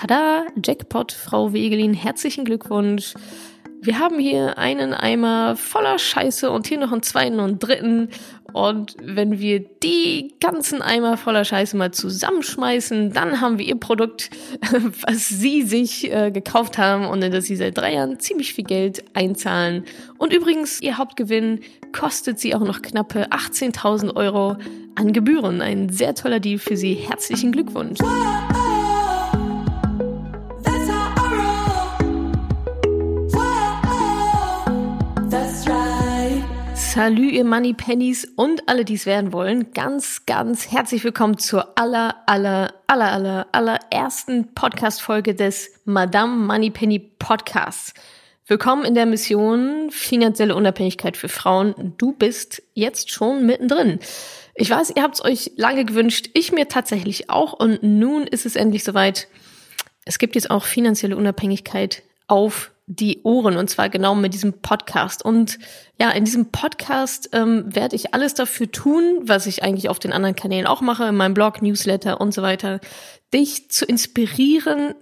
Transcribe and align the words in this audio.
Tada, 0.00 0.46
Jackpot, 0.64 1.10
Frau 1.10 1.52
Wegelin, 1.52 1.92
herzlichen 1.92 2.44
Glückwunsch. 2.44 3.14
Wir 3.82 3.98
haben 3.98 4.20
hier 4.20 4.56
einen 4.56 4.94
Eimer 4.94 5.56
voller 5.56 5.98
Scheiße 5.98 6.52
und 6.52 6.68
hier 6.68 6.78
noch 6.78 6.92
einen 6.92 7.02
zweiten 7.02 7.40
und 7.40 7.58
dritten. 7.58 8.08
Und 8.52 8.94
wenn 9.02 9.40
wir 9.40 9.58
die 9.58 10.34
ganzen 10.38 10.82
Eimer 10.82 11.16
voller 11.16 11.44
Scheiße 11.44 11.76
mal 11.76 11.90
zusammenschmeißen, 11.90 13.12
dann 13.12 13.40
haben 13.40 13.58
wir 13.58 13.66
ihr 13.66 13.74
Produkt, 13.74 14.30
was 15.02 15.28
sie 15.28 15.62
sich 15.62 16.12
äh, 16.12 16.30
gekauft 16.30 16.78
haben 16.78 17.04
und 17.04 17.20
in 17.22 17.32
das 17.32 17.46
sie 17.46 17.56
seit 17.56 17.76
drei 17.76 17.94
Jahren 17.94 18.20
ziemlich 18.20 18.54
viel 18.54 18.64
Geld 18.64 19.04
einzahlen. 19.14 19.84
Und 20.16 20.32
übrigens, 20.32 20.80
ihr 20.80 20.96
Hauptgewinn 20.96 21.58
kostet 21.92 22.38
sie 22.38 22.54
auch 22.54 22.60
noch 22.60 22.82
knappe 22.82 23.30
18.000 23.30 24.14
Euro 24.14 24.58
an 24.94 25.12
Gebühren. 25.12 25.60
Ein 25.60 25.88
sehr 25.88 26.14
toller 26.14 26.38
Deal 26.38 26.58
für 26.58 26.76
sie. 26.76 26.94
Herzlichen 26.94 27.50
Glückwunsch. 27.50 27.98
Salü, 36.98 37.28
ihr 37.30 37.44
Money 37.44 37.74
Pennies 37.74 38.24
und 38.34 38.68
alle, 38.68 38.84
die 38.84 38.94
es 38.94 39.06
werden 39.06 39.32
wollen. 39.32 39.72
Ganz, 39.72 40.26
ganz 40.26 40.72
herzlich 40.72 41.04
willkommen 41.04 41.38
zur 41.38 41.78
aller, 41.78 42.24
aller, 42.26 42.74
aller, 42.88 43.12
aller, 43.12 43.46
allerersten 43.52 44.52
Podcast-Folge 44.52 45.36
des 45.36 45.70
Madame 45.84 46.34
Money 46.44 46.70
Penny 46.70 46.98
Podcasts. 46.98 47.94
Willkommen 48.48 48.84
in 48.84 48.96
der 48.96 49.06
Mission 49.06 49.92
finanzielle 49.92 50.56
Unabhängigkeit 50.56 51.16
für 51.16 51.28
Frauen. 51.28 51.94
Du 51.98 52.14
bist 52.14 52.64
jetzt 52.74 53.12
schon 53.12 53.46
mittendrin. 53.46 54.00
Ich 54.56 54.68
weiß, 54.68 54.92
ihr 54.96 55.04
habt 55.04 55.14
es 55.14 55.24
euch 55.24 55.52
lange 55.54 55.84
gewünscht, 55.84 56.30
ich 56.34 56.50
mir 56.50 56.66
tatsächlich 56.66 57.30
auch 57.30 57.52
und 57.52 57.80
nun 57.84 58.26
ist 58.26 58.44
es 58.44 58.56
endlich 58.56 58.82
soweit. 58.82 59.28
Es 60.04 60.18
gibt 60.18 60.34
jetzt 60.34 60.50
auch 60.50 60.64
finanzielle 60.64 61.16
Unabhängigkeit 61.16 62.02
auf 62.26 62.72
die 62.88 63.20
Ohren 63.22 63.58
und 63.58 63.68
zwar 63.68 63.90
genau 63.90 64.14
mit 64.14 64.32
diesem 64.32 64.54
Podcast. 64.54 65.22
Und 65.22 65.58
ja, 66.00 66.10
in 66.10 66.24
diesem 66.24 66.50
Podcast 66.50 67.28
ähm, 67.32 67.64
werde 67.74 67.94
ich 67.94 68.14
alles 68.14 68.32
dafür 68.32 68.72
tun, 68.72 69.20
was 69.22 69.46
ich 69.46 69.62
eigentlich 69.62 69.90
auf 69.90 69.98
den 69.98 70.12
anderen 70.12 70.34
Kanälen 70.34 70.66
auch 70.66 70.80
mache, 70.80 71.04
in 71.04 71.14
meinem 71.14 71.34
Blog, 71.34 71.60
Newsletter 71.60 72.18
und 72.20 72.32
so 72.32 72.40
weiter, 72.40 72.80
dich 73.32 73.70
zu 73.70 73.84
inspirieren, 73.84 74.94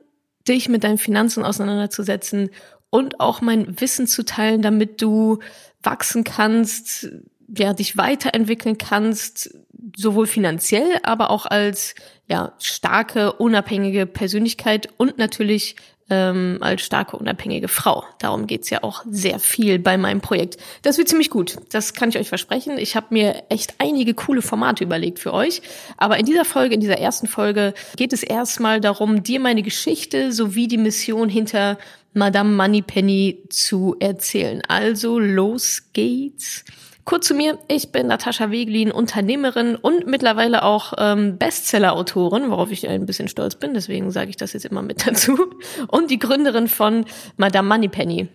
dich 0.48 0.69
mit 0.69 0.83
deinen 0.83 0.98
Finanzen 0.98 1.44
auseinanderzusetzen 1.44 2.50
und 2.91 3.20
auch 3.20 3.41
mein 3.41 3.80
Wissen 3.80 4.08
zu 4.08 4.24
teilen, 4.24 4.62
damit 4.62 5.00
du 5.00 5.39
wachsen 5.83 6.24
kannst, 6.24 7.08
ja, 7.56 7.72
dich 7.72 7.96
weiterentwickeln 7.96 8.78
kannst, 8.78 9.56
sowohl 9.96 10.27
finanziell, 10.27 10.98
aber 11.05 11.30
auch 11.30 11.46
als 11.46 11.94
ja, 12.27 12.52
starke, 12.58 13.33
unabhängige 13.34 14.06
Persönlichkeit 14.06 14.89
und 14.96 15.18
natürlich 15.18 15.77
ähm, 16.08 16.58
als 16.60 16.82
starke, 16.82 17.16
unabhängige 17.16 17.68
Frau. 17.68 18.04
Darum 18.20 18.46
geht's 18.46 18.70
ja 18.70 18.82
auch 18.82 19.04
sehr 19.10 19.38
viel 19.38 19.78
bei 19.78 19.98
meinem 19.98 20.20
Projekt. 20.20 20.56
Das 20.82 20.98
wird 20.98 21.08
ziemlich 21.08 21.30
gut, 21.30 21.56
das 21.70 21.94
kann 21.94 22.10
ich 22.10 22.18
euch 22.18 22.28
versprechen. 22.28 22.78
Ich 22.78 22.94
habe 22.94 23.06
mir 23.10 23.44
echt 23.48 23.74
einige 23.78 24.14
coole 24.14 24.42
Formate 24.42 24.84
überlegt 24.84 25.18
für 25.18 25.32
euch. 25.32 25.62
Aber 25.96 26.18
in 26.18 26.27
dieser 26.27 26.44
Folge, 26.44 26.74
in 26.74 26.80
dieser 26.80 26.98
ersten 26.98 27.27
Folge, 27.27 27.74
geht 27.96 28.12
es 28.12 28.22
erstmal 28.22 28.80
darum, 28.80 29.22
dir 29.22 29.40
meine 29.40 29.62
Geschichte 29.62 30.32
sowie 30.32 30.68
die 30.68 30.78
Mission 30.78 31.28
hinter 31.28 31.78
Madame 32.12 32.50
Moneypenny 32.50 33.42
zu 33.50 33.96
erzählen. 34.00 34.62
Also 34.68 35.18
los 35.18 35.82
geht's. 35.92 36.64
Kurz 37.06 37.28
zu 37.28 37.34
mir, 37.34 37.56
ich 37.68 37.92
bin 37.92 38.08
Natascha 38.08 38.50
Weglin, 38.50 38.90
Unternehmerin 38.90 39.76
und 39.76 40.08
mittlerweile 40.08 40.64
auch 40.64 40.92
ähm, 40.98 41.38
Bestseller-Autorin, 41.38 42.50
worauf 42.50 42.72
ich 42.72 42.88
ein 42.88 43.06
bisschen 43.06 43.28
stolz 43.28 43.54
bin, 43.54 43.74
deswegen 43.74 44.10
sage 44.10 44.30
ich 44.30 44.36
das 44.36 44.52
jetzt 44.54 44.66
immer 44.66 44.82
mit 44.82 45.06
dazu. 45.06 45.38
Und 45.86 46.10
die 46.10 46.18
Gründerin 46.18 46.66
von 46.66 47.06
Madame 47.36 47.68
Moneypenny. 47.68 48.28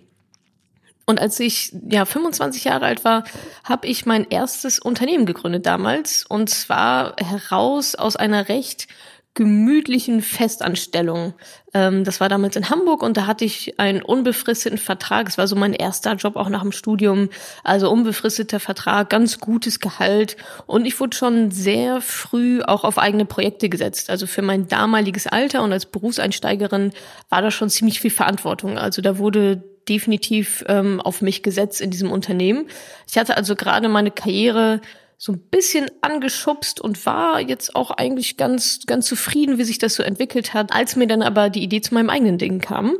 Und 1.06 1.20
als 1.20 1.38
ich 1.42 1.76
ja 1.90 2.06
25 2.06 2.64
Jahre 2.64 2.86
alt 2.86 3.04
war, 3.04 3.26
habe 3.66 3.88
ich 3.88 4.06
mein 4.06 4.26
erstes 4.30 4.80
Unternehmen 4.80 5.26
gegründet 5.26 5.66
damals. 5.66 6.26
Und 6.26 6.50
zwar 6.50 7.18
heraus 7.18 7.96
aus 7.96 8.16
einer 8.16 8.48
recht 8.48 8.88
gemütlichen 9.34 10.22
Festanstellung. 10.22 11.34
Ähm, 11.74 12.04
das 12.04 12.20
war 12.20 12.28
damals 12.28 12.58
in 12.58 12.70
Hamburg 12.70 13.02
und 13.02 13.16
da 13.16 13.28
hatte 13.28 13.46
ich 13.46 13.80
einen 13.80 14.02
unbefristeten 14.02 14.78
Vertrag. 14.78 15.30
Es 15.30 15.38
war 15.38 15.48
so 15.48 15.56
mein 15.56 15.74
erster 15.74 16.14
Job 16.16 16.36
auch 16.36 16.50
nach 16.50 16.64
dem 16.64 16.74
Studium. 16.74 17.30
Also 17.64 17.90
unbefristeter 17.90 18.60
Vertrag, 18.60 19.10
ganz 19.10 19.40
gutes 19.40 19.80
Gehalt. 19.80 20.36
Und 20.66 20.86
ich 20.86 21.00
wurde 21.00 21.16
schon 21.16 21.50
sehr 21.52 22.02
früh 22.02 22.62
auch 22.62 22.84
auf 22.84 22.98
eigene 22.98 23.26
Projekte 23.26 23.70
gesetzt. 23.70 24.10
Also 24.10 24.28
für 24.28 24.42
mein 24.42 24.68
damaliges 24.68 25.28
Alter 25.28 25.64
und 25.64 25.72
als 25.72 25.86
Berufseinsteigerin 25.86 26.92
war 27.30 27.42
da 27.42 27.52
schon 27.52 27.70
ziemlich 27.70 28.02
viel 28.02 28.12
Verantwortung. 28.12 28.78
Also 28.78 29.02
da 29.02 29.18
wurde 29.18 29.64
definitiv 29.88 30.64
ähm, 30.68 31.00
auf 31.00 31.22
mich 31.22 31.42
gesetzt 31.42 31.82
in 31.82 31.90
diesem 31.90 32.12
Unternehmen. 32.12 32.68
Ich 33.10 33.18
hatte 33.18 33.38
also 33.38 33.56
gerade 33.56 33.88
meine 33.88 34.12
Karriere 34.12 34.82
so 35.24 35.34
ein 35.34 35.40
bisschen 35.52 35.86
angeschubst 36.02 36.82
und 36.82 37.06
war 37.06 37.40
jetzt 37.40 37.76
auch 37.76 37.92
eigentlich 37.92 38.38
ganz, 38.38 38.80
ganz 38.88 39.06
zufrieden, 39.06 39.60
wie 39.60 39.64
sich 39.64 39.78
das 39.78 39.94
so 39.94 40.02
entwickelt 40.02 40.56
hat, 40.56 40.74
als 40.74 40.96
mir 40.96 41.06
dann 41.06 41.22
aber 41.22 41.52
die 41.52 41.62
Idee 41.62 41.80
zu 41.80 41.94
meinem 41.94 42.10
eigenen 42.10 42.40
Ding 42.40 42.58
kam. 42.58 42.96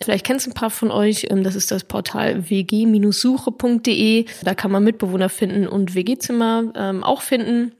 Vielleicht 0.00 0.24
kennt 0.24 0.46
ein 0.46 0.54
paar 0.54 0.70
von 0.70 0.92
euch, 0.92 1.26
ähm, 1.30 1.42
das 1.42 1.56
ist 1.56 1.72
das 1.72 1.82
Portal 1.82 2.48
wg-suche.de. 2.48 4.26
Da 4.44 4.54
kann 4.54 4.70
man 4.70 4.84
Mitbewohner 4.84 5.28
finden 5.28 5.66
und 5.66 5.96
WG-Zimmer 5.96 6.72
ähm, 6.76 7.02
auch 7.02 7.22
finden. 7.22 7.72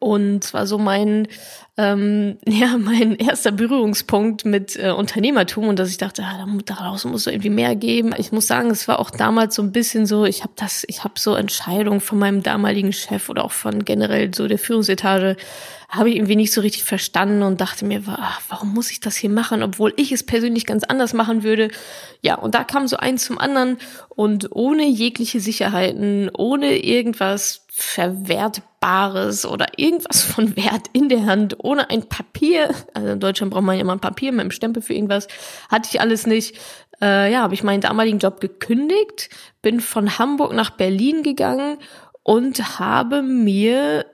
Und 0.00 0.42
zwar 0.42 0.66
so 0.66 0.78
mein, 0.78 1.28
ähm, 1.76 2.38
ja, 2.46 2.78
mein 2.78 3.14
erster 3.16 3.52
Berührungspunkt 3.52 4.46
mit 4.46 4.76
äh, 4.76 4.90
Unternehmertum 4.90 5.68
und 5.68 5.78
dass 5.78 5.90
ich 5.90 5.98
dachte, 5.98 6.24
ah, 6.24 6.46
daraus 6.64 7.04
muss 7.04 7.22
es 7.22 7.26
irgendwie 7.26 7.50
mehr 7.50 7.76
geben. 7.76 8.14
Ich 8.16 8.32
muss 8.32 8.46
sagen, 8.46 8.70
es 8.70 8.88
war 8.88 8.98
auch 8.98 9.10
damals 9.10 9.54
so 9.54 9.62
ein 9.62 9.72
bisschen 9.72 10.06
so, 10.06 10.24
ich 10.24 10.42
habe 10.42 10.54
das, 10.56 10.84
ich 10.88 11.04
habe 11.04 11.14
so 11.18 11.34
Entscheidungen 11.34 12.00
von 12.00 12.18
meinem 12.18 12.42
damaligen 12.42 12.94
Chef 12.94 13.28
oder 13.28 13.44
auch 13.44 13.52
von 13.52 13.84
generell 13.84 14.34
so 14.34 14.48
der 14.48 14.58
Führungsetage, 14.58 15.36
habe 15.90 16.08
ich 16.08 16.16
irgendwie 16.16 16.36
nicht 16.36 16.52
so 16.52 16.60
richtig 16.60 16.84
verstanden 16.84 17.42
und 17.42 17.60
dachte 17.60 17.84
mir, 17.84 18.02
ach, 18.06 18.40
warum 18.48 18.72
muss 18.72 18.90
ich 18.90 19.00
das 19.00 19.16
hier 19.16 19.28
machen, 19.28 19.62
obwohl 19.62 19.92
ich 19.96 20.12
es 20.12 20.22
persönlich 20.22 20.64
ganz 20.64 20.84
anders 20.84 21.12
machen 21.12 21.42
würde. 21.42 21.68
Ja, 22.22 22.36
und 22.36 22.54
da 22.54 22.64
kam 22.64 22.86
so 22.88 22.96
eins 22.96 23.24
zum 23.24 23.38
anderen 23.38 23.76
und 24.08 24.52
ohne 24.52 24.86
jegliche 24.86 25.40
Sicherheiten, 25.40 26.30
ohne 26.32 26.78
irgendwas 26.78 27.66
Verwertbares 27.82 29.46
oder 29.46 29.66
irgendwas 29.76 30.22
von 30.22 30.56
Wert 30.56 30.86
in 30.92 31.08
der 31.08 31.26
Hand, 31.26 31.56
ohne 31.58 31.90
ein 31.90 32.08
Papier, 32.08 32.74
also 32.94 33.08
in 33.08 33.20
Deutschland 33.20 33.52
braucht 33.52 33.64
man 33.64 33.76
ja 33.76 33.80
immer 33.80 33.94
ein 33.94 34.00
Papier 34.00 34.32
mit 34.32 34.42
einem 34.42 34.50
Stempel 34.50 34.82
für 34.82 34.94
irgendwas, 34.94 35.28
hatte 35.70 35.88
ich 35.90 36.00
alles 36.00 36.26
nicht. 36.26 36.58
Äh, 37.00 37.32
ja, 37.32 37.40
habe 37.40 37.54
ich 37.54 37.62
meinen 37.62 37.80
damaligen 37.80 38.18
Job 38.18 38.40
gekündigt, 38.40 39.30
bin 39.62 39.80
von 39.80 40.18
Hamburg 40.18 40.52
nach 40.52 40.70
Berlin 40.70 41.22
gegangen 41.22 41.78
und 42.22 42.78
habe 42.78 43.22
mir 43.22 44.04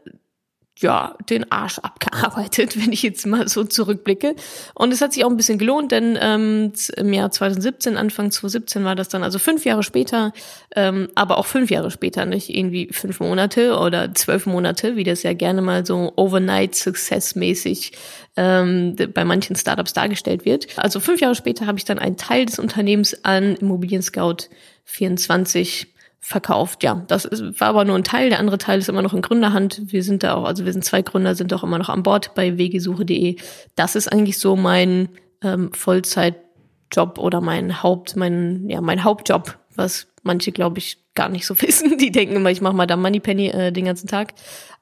ja, 0.79 1.17
den 1.31 1.51
Arsch 1.51 1.79
abgearbeitet, 1.79 2.77
wenn 2.83 2.93
ich 2.93 3.03
jetzt 3.03 3.27
mal 3.27 3.49
so 3.49 3.65
zurückblicke. 3.65 4.35
Und 4.75 4.93
es 4.93 5.01
hat 5.01 5.13
sich 5.13 5.25
auch 5.25 5.31
ein 5.31 5.37
bisschen 5.37 5.59
gelohnt, 5.59 5.93
denn 5.93 6.19
ähm, 6.21 6.73
im 6.97 7.13
Jahr 7.13 7.31
2017, 7.31 7.97
Anfang 7.97 8.31
2017 8.31 8.85
war 8.85 8.95
das 8.95 9.09
dann, 9.09 9.23
also 9.23 9.39
fünf 9.39 9.65
Jahre 9.65 9.83
später, 9.83 10.33
ähm, 10.75 11.09
aber 11.15 11.39
auch 11.39 11.47
fünf 11.47 11.71
Jahre 11.71 11.91
später, 11.91 12.27
nicht 12.27 12.55
irgendwie 12.55 12.89
fünf 12.93 13.21
Monate 13.21 13.79
oder 13.79 14.15
zwölf 14.15 14.47
Monate, 14.47 14.97
wie 14.97 15.05
das 15.05 15.23
ja 15.23 15.33
gerne 15.33 15.63
mal 15.63 15.87
so 15.87 16.13
Overnight 16.17 16.75
Success 16.75 17.35
mäßig 17.35 17.93
ähm, 18.37 18.97
bei 19.15 19.25
manchen 19.25 19.57
Startups 19.57 19.95
dargestellt 19.95 20.45
wird. 20.45 20.67
Also 20.79 21.01
fünf 21.01 21.21
Jahre 21.21 21.35
später 21.35 21.67
habe 21.67 21.79
ich 21.79 21.87
dann 21.87 21.99
einen 21.99 22.19
Teil 22.19 22.45
des 22.45 22.59
Unternehmens 22.59 23.25
an 23.25 23.57
Immobilien 23.57 24.03
Scout 24.03 24.49
24 24.85 25.96
verkauft. 26.27 26.83
Ja, 26.83 27.05
das 27.07 27.25
ist, 27.25 27.61
war 27.61 27.69
aber 27.69 27.85
nur 27.85 27.95
ein 27.95 28.03
Teil. 28.03 28.31
Der 28.31 28.41
andere 28.41 28.59
Teil 28.59 28.81
ist 28.81 28.89
immer 28.89 29.01
noch 29.01 29.15
in 29.15 29.23
Gründerhand. 29.23 29.83
Wir 29.93 30.03
sind 30.03 30.25
da 30.25 30.35
auch, 30.35 30.45
also 30.45 30.65
wir 30.65 30.73
sind 30.73 30.85
zwei 30.85 31.01
Gründer, 31.01 31.37
sind 31.37 31.55
auch 31.55 31.63
immer 31.63 31.79
noch 31.79 31.89
an 31.89 32.03
Bord 32.03 32.35
bei 32.35 32.59
wegesuche.de. 32.59 33.37
Das 33.77 33.95
ist 33.95 34.09
eigentlich 34.09 34.39
so 34.39 34.57
mein 34.57 35.09
ähm, 35.41 35.73
Vollzeitjob 35.73 37.19
oder 37.19 37.41
mein 37.41 37.81
Haupt, 37.81 38.17
mein, 38.17 38.69
ja, 38.69 38.81
mein 38.81 39.05
Hauptjob, 39.05 39.57
was 39.77 40.09
manche, 40.25 40.51
glaube 40.51 40.79
ich, 40.79 40.99
gar 41.15 41.29
nicht 41.29 41.47
so 41.47 41.55
wissen. 41.63 41.97
Die 41.97 42.11
denken 42.11 42.35
immer, 42.35 42.51
ich 42.51 42.61
mache 42.61 42.75
mal 42.75 42.89
da 42.89 42.97
Moneypenny 42.97 43.51
äh, 43.51 43.71
den 43.71 43.85
ganzen 43.85 44.09
Tag. 44.09 44.35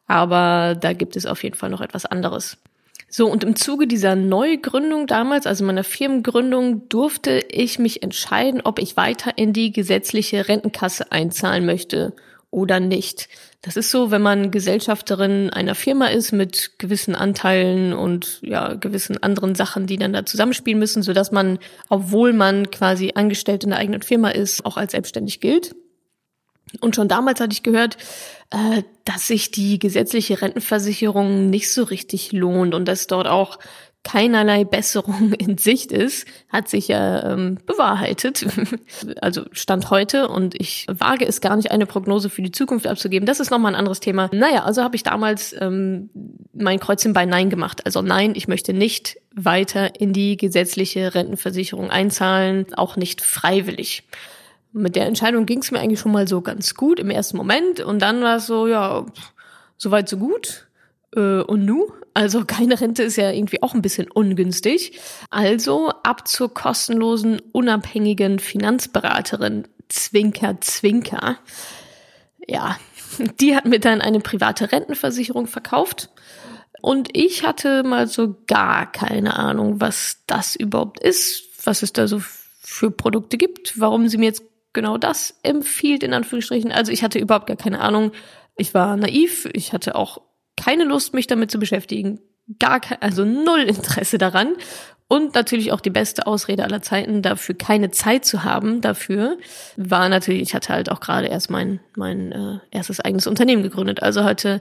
Aber 0.06 0.74
da 0.80 0.94
gibt 0.94 1.14
es 1.14 1.26
auf 1.26 1.42
jeden 1.42 1.56
Fall 1.56 1.68
noch 1.68 1.82
etwas 1.82 2.06
anderes. 2.06 2.56
So, 3.16 3.30
und 3.30 3.44
im 3.44 3.54
Zuge 3.54 3.86
dieser 3.86 4.16
Neugründung 4.16 5.06
damals, 5.06 5.46
also 5.46 5.64
meiner 5.64 5.84
Firmengründung, 5.84 6.88
durfte 6.88 7.44
ich 7.48 7.78
mich 7.78 8.02
entscheiden, 8.02 8.60
ob 8.64 8.80
ich 8.80 8.96
weiter 8.96 9.38
in 9.38 9.52
die 9.52 9.70
gesetzliche 9.70 10.48
Rentenkasse 10.48 11.12
einzahlen 11.12 11.64
möchte 11.64 12.12
oder 12.50 12.80
nicht. 12.80 13.28
Das 13.62 13.76
ist 13.76 13.92
so, 13.92 14.10
wenn 14.10 14.20
man 14.20 14.50
Gesellschafterin 14.50 15.50
einer 15.50 15.76
Firma 15.76 16.08
ist 16.08 16.32
mit 16.32 16.72
gewissen 16.78 17.14
Anteilen 17.14 17.92
und 17.92 18.40
ja, 18.42 18.74
gewissen 18.74 19.22
anderen 19.22 19.54
Sachen, 19.54 19.86
die 19.86 19.96
dann 19.96 20.12
da 20.12 20.26
zusammenspielen 20.26 20.80
müssen, 20.80 21.04
so 21.04 21.12
dass 21.12 21.30
man, 21.30 21.60
obwohl 21.88 22.32
man 22.32 22.72
quasi 22.72 23.12
angestellt 23.14 23.62
in 23.62 23.70
der 23.70 23.78
eigenen 23.78 24.02
Firma 24.02 24.30
ist, 24.30 24.66
auch 24.66 24.76
als 24.76 24.90
selbstständig 24.90 25.38
gilt. 25.38 25.76
Und 26.80 26.96
schon 26.96 27.08
damals 27.08 27.40
hatte 27.40 27.52
ich 27.52 27.62
gehört, 27.62 27.96
äh, 28.50 28.82
dass 29.04 29.26
sich 29.26 29.50
die 29.50 29.78
gesetzliche 29.78 30.40
Rentenversicherung 30.40 31.50
nicht 31.50 31.72
so 31.72 31.82
richtig 31.82 32.32
lohnt 32.32 32.74
und 32.74 32.86
dass 32.86 33.06
dort 33.06 33.26
auch 33.26 33.58
keinerlei 34.04 34.64
Besserung 34.64 35.32
in 35.38 35.58
Sicht 35.58 35.90
ist, 35.90 36.28
hat 36.50 36.68
sich 36.68 36.88
ja 36.88 37.32
ähm, 37.32 37.58
bewahrheitet. 37.66 38.46
also 39.20 39.44
Stand 39.50 39.90
heute 39.90 40.28
und 40.28 40.54
ich 40.60 40.86
wage 40.88 41.26
es 41.26 41.40
gar 41.40 41.56
nicht, 41.56 41.72
eine 41.72 41.86
Prognose 41.86 42.30
für 42.30 42.42
die 42.42 42.52
Zukunft 42.52 42.86
abzugeben. 42.86 43.26
Das 43.26 43.40
ist 43.40 43.50
nochmal 43.50 43.72
ein 43.72 43.78
anderes 43.78 44.00
Thema. 44.00 44.30
Naja, 44.32 44.64
also 44.64 44.82
habe 44.82 44.94
ich 44.94 45.02
damals 45.02 45.54
ähm, 45.58 46.10
mein 46.52 46.78
Kreuzchen 46.78 47.14
bei 47.14 47.24
Nein 47.24 47.50
gemacht. 47.50 47.84
Also 47.86 48.02
nein, 48.02 48.34
ich 48.36 48.46
möchte 48.46 48.72
nicht 48.72 49.16
weiter 49.34 50.00
in 50.00 50.12
die 50.12 50.36
gesetzliche 50.36 51.14
Rentenversicherung 51.14 51.90
einzahlen, 51.90 52.66
auch 52.74 52.96
nicht 52.96 53.22
freiwillig. 53.22 54.04
Mit 54.76 54.96
der 54.96 55.06
Entscheidung 55.06 55.46
ging 55.46 55.60
es 55.60 55.70
mir 55.70 55.78
eigentlich 55.78 56.00
schon 56.00 56.12
mal 56.12 56.26
so 56.26 56.40
ganz 56.40 56.74
gut 56.74 56.98
im 56.98 57.08
ersten 57.08 57.36
Moment 57.36 57.80
und 57.80 58.00
dann 58.00 58.22
war 58.22 58.36
es 58.36 58.46
so, 58.46 58.66
ja, 58.66 59.06
soweit 59.76 60.08
so 60.08 60.16
gut. 60.16 60.66
Äh, 61.14 61.42
und 61.42 61.64
nu? 61.64 61.92
Also 62.12 62.44
keine 62.46 62.80
Rente 62.80 63.04
ist 63.04 63.16
ja 63.16 63.30
irgendwie 63.30 63.62
auch 63.62 63.74
ein 63.74 63.82
bisschen 63.82 64.10
ungünstig. 64.10 64.98
Also 65.30 65.90
ab 66.02 66.26
zur 66.26 66.52
kostenlosen, 66.52 67.40
unabhängigen 67.52 68.40
Finanzberaterin 68.40 69.68
Zwinker 69.88 70.60
Zwinker. 70.60 71.38
Ja, 72.46 72.76
die 73.40 73.54
hat 73.54 73.66
mir 73.66 73.78
dann 73.78 74.00
eine 74.00 74.20
private 74.20 74.72
Rentenversicherung 74.72 75.46
verkauft. 75.46 76.10
Und 76.80 77.08
ich 77.16 77.46
hatte 77.46 77.82
mal 77.82 78.08
so 78.08 78.36
gar 78.46 78.90
keine 78.90 79.36
Ahnung, 79.38 79.80
was 79.80 80.18
das 80.26 80.54
überhaupt 80.54 81.00
ist, 81.00 81.44
was 81.64 81.82
es 81.82 81.92
da 81.92 82.06
so 82.06 82.20
für 82.60 82.90
Produkte 82.90 83.38
gibt, 83.38 83.78
warum 83.80 84.08
sie 84.08 84.18
mir 84.18 84.26
jetzt 84.26 84.42
genau 84.74 84.98
das 84.98 85.38
empfiehlt, 85.42 86.02
in 86.02 86.12
Anführungsstrichen. 86.12 86.72
Also 86.72 86.92
ich 86.92 87.02
hatte 87.02 87.18
überhaupt 87.18 87.46
gar 87.46 87.56
keine 87.56 87.80
Ahnung. 87.80 88.12
Ich 88.56 88.74
war 88.74 88.96
naiv, 88.96 89.48
ich 89.52 89.72
hatte 89.72 89.94
auch 89.94 90.20
keine 90.56 90.84
Lust, 90.84 91.14
mich 91.14 91.26
damit 91.26 91.50
zu 91.50 91.58
beschäftigen. 91.58 92.20
Gar 92.58 92.80
kein, 92.80 93.00
also 93.00 93.24
null 93.24 93.60
Interesse 93.60 94.18
daran. 94.18 94.54
Und 95.06 95.34
natürlich 95.34 95.70
auch 95.70 95.80
die 95.80 95.90
beste 95.90 96.26
Ausrede 96.26 96.64
aller 96.64 96.80
Zeiten, 96.80 97.20
dafür 97.20 97.54
keine 97.54 97.90
Zeit 97.90 98.24
zu 98.24 98.42
haben, 98.42 98.80
dafür, 98.80 99.36
war 99.76 100.08
natürlich, 100.08 100.40
ich 100.40 100.54
hatte 100.54 100.72
halt 100.72 100.90
auch 100.90 101.00
gerade 101.00 101.26
erst 101.26 101.50
mein, 101.50 101.78
mein 101.94 102.32
äh, 102.32 102.58
erstes 102.70 103.00
eigenes 103.00 103.26
Unternehmen 103.26 103.62
gegründet. 103.62 104.02
Also 104.02 104.24
hatte 104.24 104.60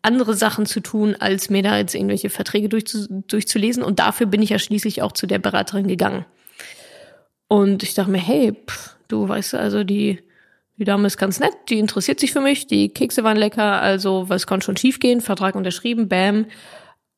andere 0.00 0.34
Sachen 0.34 0.64
zu 0.66 0.80
tun, 0.80 1.16
als 1.18 1.50
mir 1.50 1.62
da 1.62 1.76
jetzt 1.76 1.94
irgendwelche 1.94 2.30
Verträge 2.30 2.68
durchzu, 2.68 3.24
durchzulesen. 3.26 3.82
Und 3.82 3.98
dafür 3.98 4.26
bin 4.26 4.42
ich 4.42 4.50
ja 4.50 4.60
schließlich 4.60 5.02
auch 5.02 5.12
zu 5.12 5.26
der 5.26 5.40
Beraterin 5.40 5.88
gegangen. 5.88 6.24
Und 7.48 7.82
ich 7.82 7.94
dachte 7.94 8.10
mir, 8.10 8.18
hey, 8.18 8.52
pff, 8.52 8.93
du 9.08 9.28
weißt, 9.28 9.54
also 9.54 9.84
die, 9.84 10.20
die 10.76 10.84
Dame 10.84 11.06
ist 11.06 11.18
ganz 11.18 11.40
nett, 11.40 11.54
die 11.68 11.78
interessiert 11.78 12.20
sich 12.20 12.32
für 12.32 12.40
mich, 12.40 12.66
die 12.66 12.88
Kekse 12.88 13.24
waren 13.24 13.36
lecker, 13.36 13.80
also 13.80 14.28
was 14.28 14.46
kann 14.46 14.62
schon 14.62 14.76
schiefgehen? 14.76 15.20
Vertrag 15.20 15.54
unterschrieben, 15.54 16.08
bam. 16.08 16.46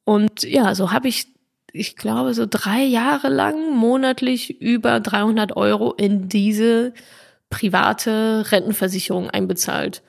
Und 0.05 0.43
ja, 0.43 0.75
so 0.75 0.93
habe 0.93 1.09
ich, 1.09 1.27
ich 1.73 1.97
glaube, 1.97 2.35
so 2.35 2.47
drei 2.49 2.83
Jahre 2.83 3.29
lang 3.29 3.75
monatlich 3.75 4.61
über 4.61 5.00
300 5.00 5.56
Euro 5.56 5.93
in 5.93 6.29
diese 6.29 6.93
private 7.50 8.44
Rentenversicherung 8.50 9.31
einbezahlt. 9.31 10.03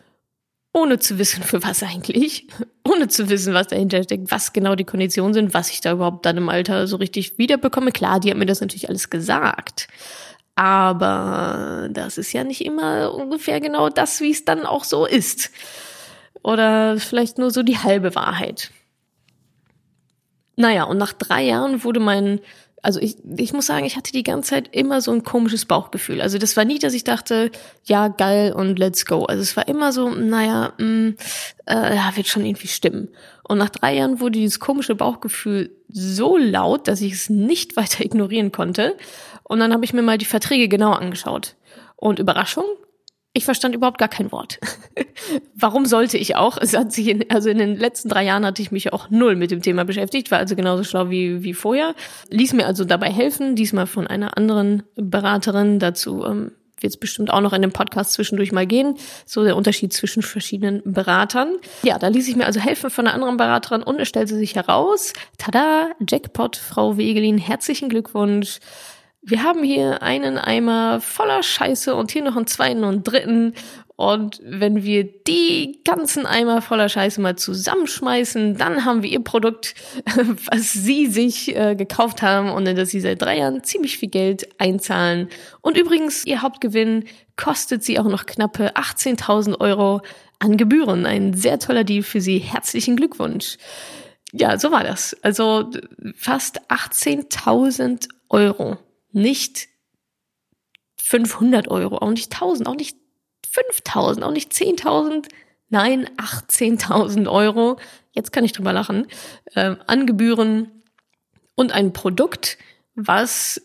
Ohne 0.74 1.00
zu 1.00 1.18
wissen, 1.18 1.42
für 1.42 1.64
was 1.64 1.82
eigentlich. 1.82 2.48
Ohne 2.88 3.08
zu 3.08 3.30
wissen, 3.30 3.54
was 3.54 3.68
dahinter 3.68 4.04
steckt, 4.04 4.32
was 4.32 4.54
genau 4.54 4.76
die 4.76 4.84
Konditionen 4.84 5.34
sind, 5.34 5.54
was 5.54 5.72
ich 5.72 5.82
da 5.82 5.94
überhaupt 5.94 6.26
dann 6.26 6.38
im 6.38 6.50
Alter 6.50 6.88
so 6.88 6.98
richtig 6.98 7.38
wiederbekomme. 7.38 7.92
Klar, 7.92 8.20
die 8.20 8.30
hat 8.30 8.38
mir 8.38 8.46
das 8.46 8.62
natürlich 8.62 8.88
alles 8.88 9.10
gesagt. 9.10 9.88
Aber 10.58 11.88
das 11.92 12.18
ist 12.18 12.34
ja 12.34 12.44
nicht 12.44 12.66
immer 12.66 13.14
ungefähr 13.14 13.62
genau 13.62 13.90
das, 13.90 14.22
wie 14.22 14.32
es 14.32 14.44
dann 14.44 14.66
auch 14.66 14.86
so 14.86 15.06
ist. 15.06 15.52
Oder 16.42 16.98
vielleicht 16.98 17.38
nur 17.38 17.52
so 17.52 17.62
die 17.62 17.78
halbe 17.78 18.16
Wahrheit. 18.16 18.72
Naja, 20.56 20.86
und 20.86 20.98
nach 20.98 21.14
drei 21.14 21.44
Jahren 21.44 21.84
wurde 21.84 22.00
mein, 22.00 22.40
also 22.82 23.00
ich, 23.00 23.18
ich 23.38 23.54
muss 23.54 23.68
sagen, 23.68 23.86
ich 23.86 23.98
hatte 23.98 24.12
die 24.12 24.24
ganze 24.24 24.50
Zeit 24.50 24.70
immer 24.72 25.00
so 25.02 25.12
ein 25.12 25.24
komisches 25.24 25.66
Bauchgefühl. 25.66 26.22
Also 26.22 26.40
das 26.40 26.58
war 26.58 26.66
nie, 26.66 26.80
dass 26.80 26.96
ich 26.96 27.04
dachte, 27.04 27.52
ja, 27.84 28.08
geil 28.08 28.52
und 28.52 28.80
let's 28.80 29.06
go. 29.06 29.26
Also 29.26 29.44
es 29.44 29.56
war 29.56 29.68
immer 29.68 29.94
so, 29.94 30.10
naja, 30.10 30.74
mh, 30.80 30.86
mm, 30.86 31.18
äh, 31.68 32.16
wird 32.16 32.26
schon 32.26 32.44
irgendwie 32.44 32.68
stimmen. 32.68 33.10
Und 33.44 33.60
nach 33.60 33.70
drei 33.70 33.96
Jahren 33.96 34.20
wurde 34.20 34.40
dieses 34.40 34.60
komische 34.60 34.96
Bauchgefühl 34.96 35.70
so 35.88 36.36
laut, 36.36 36.88
dass 36.88 37.02
ich 37.02 37.14
es 37.14 37.30
nicht 37.30 37.76
weiter 37.78 38.04
ignorieren 38.04 38.52
konnte. 38.52 38.98
Und 39.48 39.60
dann 39.60 39.72
habe 39.72 39.86
ich 39.86 39.94
mir 39.94 40.02
mal 40.02 40.18
die 40.18 40.26
Verträge 40.26 40.68
genauer 40.68 41.00
angeschaut. 41.00 41.56
Und 41.96 42.20
Überraschung, 42.20 42.66
ich 43.34 43.46
verstand 43.46 43.76
überhaupt 43.76 43.98
gar 43.98 44.10
kein 44.10 44.32
Wort. 44.32 44.60
Warum 45.56 45.86
sollte 45.86 46.18
ich 46.18 46.36
auch? 46.36 46.58
Es 46.58 46.76
hat 46.76 46.92
sich 46.92 47.08
in, 47.08 47.30
also 47.30 47.50
in 47.50 47.58
den 47.58 47.78
letzten 47.78 48.10
drei 48.10 48.26
Jahren 48.26 48.46
hatte 48.46 48.62
ich 48.62 48.72
mich 48.72 48.92
auch 48.92 49.10
null 49.10 49.36
mit 49.36 49.52
dem 49.52 49.62
Thema 49.62 49.86
beschäftigt, 49.86 50.32
war 50.32 50.40
also 50.40 50.56
genauso 50.56 50.84
schlau 50.84 51.10
wie, 51.10 51.44
wie 51.44 51.54
vorher. 51.54 51.96
Ließ 52.30 52.54
mir 52.54 52.66
also 52.66 52.84
dabei 52.84 53.10
helfen, 53.10 53.56
diesmal 53.56 53.88
von 53.88 54.06
einer 54.06 54.36
anderen 54.36 54.84
Beraterin. 54.96 55.80
Dazu 55.80 56.26
ähm, 56.26 56.52
wird 56.82 56.92
es 56.92 56.98
bestimmt 56.98 57.32
auch 57.32 57.42
noch 57.42 57.54
in 57.54 57.62
dem 57.62 57.72
Podcast 57.72 58.14
zwischendurch 58.14 58.52
mal 58.52 58.68
gehen. 58.68 58.96
So 59.26 59.46
der 59.46 59.56
Unterschied 59.56 59.94
zwischen 59.94 60.24
verschiedenen 60.24 60.82
Beratern. 60.84 61.56
Ja, 61.84 62.00
da 62.00 62.10
ließ 62.10 62.28
ich 62.28 62.36
mir 62.36 62.48
also 62.48 62.60
helfen 62.60 62.90
von 62.90 63.08
einer 63.08 63.16
anderen 63.16 63.38
Beraterin 63.38 63.82
und 63.82 64.00
es 64.00 64.10
stellte 64.10 64.36
sich 64.36 64.56
heraus, 64.56 65.14
tada, 65.38 65.92
Jackpot, 66.06 66.58
Frau 66.58 66.98
Wegelin, 66.98 67.38
herzlichen 67.38 67.88
Glückwunsch 67.88 68.60
wir 69.28 69.44
haben 69.44 69.62
hier 69.62 70.02
einen 70.02 70.38
Eimer 70.38 71.02
voller 71.02 71.44
Scheiße 71.44 71.94
und 71.94 72.12
hier 72.12 72.24
noch 72.24 72.38
einen 72.38 72.48
zweiten 72.48 72.86
und 72.86 73.04
dritten. 73.04 73.54
Und 73.98 74.40
wenn 74.42 74.84
wir 74.84 75.04
die 75.04 75.82
ganzen 75.84 76.26
Eimer 76.26 76.62
voller 76.62 76.88
Scheiße 76.88 77.20
mal 77.20 77.36
zusammenschmeißen, 77.36 78.58
dann 78.58 78.86
haben 78.86 79.04
wir 79.04 79.10
ihr 79.10 79.20
Produkt, 79.24 79.76
was 80.50 80.72
sie 80.72 81.08
sich 81.08 81.54
äh, 81.54 81.76
gekauft 81.76 82.22
haben 82.22 82.52
und 82.52 82.68
in 82.68 82.78
das 82.78 82.92
sie 82.92 83.02
seit 83.02 83.22
drei 83.22 83.40
Jahren 83.40 83.66
ziemlich 83.66 83.98
viel 83.98 84.10
Geld 84.10 84.48
einzahlen. 84.62 85.28
Und 85.60 85.78
übrigens, 85.78 86.26
ihr 86.26 86.42
Hauptgewinn 86.42 87.04
kostet 87.36 87.84
sie 87.84 88.00
auch 88.00 88.06
noch 88.06 88.28
knappe 88.28 88.76
18.000 88.76 89.60
Euro 89.60 90.04
an 90.40 90.56
Gebühren. 90.56 91.06
Ein 91.06 91.34
sehr 91.34 91.60
toller 91.60 91.84
Deal 91.84 92.04
für 92.04 92.22
sie. 92.22 92.38
Herzlichen 92.38 92.96
Glückwunsch. 92.96 93.58
Ja, 94.32 94.58
so 94.58 94.72
war 94.72 94.86
das. 94.86 95.18
Also 95.22 95.70
fast 96.16 96.62
18.000 96.70 98.08
Euro 98.30 98.78
nicht 99.18 99.68
500 101.02 101.68
Euro, 101.68 101.98
auch 101.98 102.12
nicht 102.12 102.34
1000, 102.34 102.68
auch 102.68 102.76
nicht 102.76 102.98
5000, 103.50 104.26
auch 104.26 104.32
nicht 104.32 104.52
10.000, 104.52 105.28
nein, 105.70 106.10
18.000 106.18 107.30
Euro. 107.30 107.78
Jetzt 108.12 108.32
kann 108.32 108.44
ich 108.44 108.54
drüber 108.54 108.74
lachen. 108.74 109.08
Äh, 109.54 109.76
an 109.88 110.06
Gebühren 110.06 110.84
und 111.56 111.72
ein 111.72 111.94
Produkt, 111.94 112.58
was 112.96 113.62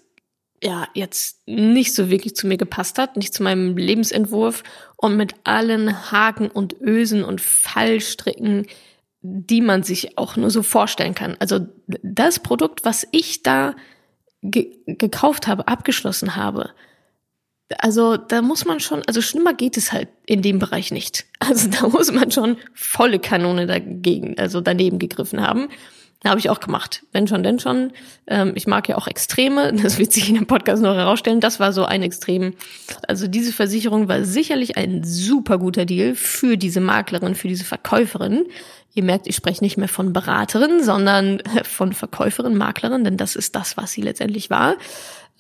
ja 0.63 0.87
jetzt 0.95 1.41
nicht 1.47 1.95
so 1.95 2.09
wirklich 2.09 2.37
zu 2.37 2.47
mir 2.47 2.57
gepasst 2.57 2.99
hat, 2.99 3.17
nicht 3.17 3.35
zu 3.35 3.43
meinem 3.43 3.77
Lebensentwurf 3.77 4.63
und 4.97 5.17
mit 5.17 5.35
allen 5.45 6.13
Haken 6.13 6.49
und 6.49 6.81
Ösen 6.81 7.25
und 7.25 7.41
Fallstricken, 7.41 8.67
die 9.23 9.61
man 9.61 9.83
sich 9.83 10.19
auch 10.19 10.37
nur 10.37 10.51
so 10.51 10.63
vorstellen 10.63 11.15
kann. 11.15 11.37
Also 11.41 11.67
das 12.03 12.39
Produkt, 12.39 12.85
was 12.85 13.07
ich 13.11 13.43
da 13.43 13.75
ge 14.43 14.79
gekauft 14.87 15.47
habe, 15.47 15.69
abgeschlossen 15.69 16.37
habe, 16.37 16.71
also 17.79 18.17
da 18.17 18.43
muss 18.43 18.65
man 18.65 18.81
schon, 18.81 19.03
also 19.07 19.21
schlimmer 19.21 19.55
geht 19.55 19.77
es 19.77 19.93
halt 19.93 20.09
in 20.27 20.43
dem 20.43 20.59
Bereich 20.59 20.91
nicht. 20.91 21.27
Also 21.43 21.69
da 21.69 21.89
muss 21.89 22.13
man 22.13 22.31
schon 22.31 22.57
volle 22.73 23.19
Kanone 23.19 23.67
dagegen, 23.67 24.39
also 24.39 24.61
daneben 24.61 25.01
gegriffen 25.01 25.41
haben. 25.41 25.71
Habe 26.25 26.39
ich 26.39 26.51
auch 26.51 26.61
gemacht. 26.61 27.03
Wenn 27.11 27.27
schon, 27.27 27.43
denn 27.43 27.59
schon. 27.59 27.93
Ähm, 28.29 28.53
ich 28.55 28.67
mag 28.67 28.89
ja 28.89 28.97
auch 28.97 29.09
Extreme. 29.09 29.73
Das 29.83 29.99
wird 29.99 30.13
sich 30.13 30.29
in 30.29 30.37
dem 30.37 30.47
Podcast 30.47 30.83
noch 30.83 30.95
herausstellen. 30.95 31.41
Das 31.41 31.59
war 31.59 31.73
so 31.73 31.85
ein 31.85 32.03
Extrem. 32.03 32.55
Also 33.09 33.27
diese 33.27 33.53
Versicherung 33.53 34.09
war 34.09 34.25
sicherlich 34.25 34.77
ein 34.77 35.03
super 35.03 35.59
guter 35.59 35.85
Deal 35.85 36.15
für 36.15 36.57
diese 36.57 36.81
Maklerin, 36.81 37.35
für 37.35 37.49
diese 37.49 37.65
Verkäuferin. 37.65 38.45
Ihr 38.95 39.03
merkt, 39.03 39.27
ich 39.27 39.37
spreche 39.37 39.65
nicht 39.65 39.79
mehr 39.79 39.89
von 39.89 40.13
Beraterin, 40.13 40.85
sondern 40.85 41.43
von 41.65 41.93
Verkäuferin, 41.93 42.57
Maklerin, 42.57 43.05
denn 43.05 43.17
das 43.17 43.35
ist 43.35 43.57
das, 43.57 43.77
was 43.77 43.93
sie 43.93 44.03
letztendlich 44.03 44.51
war. 44.51 44.77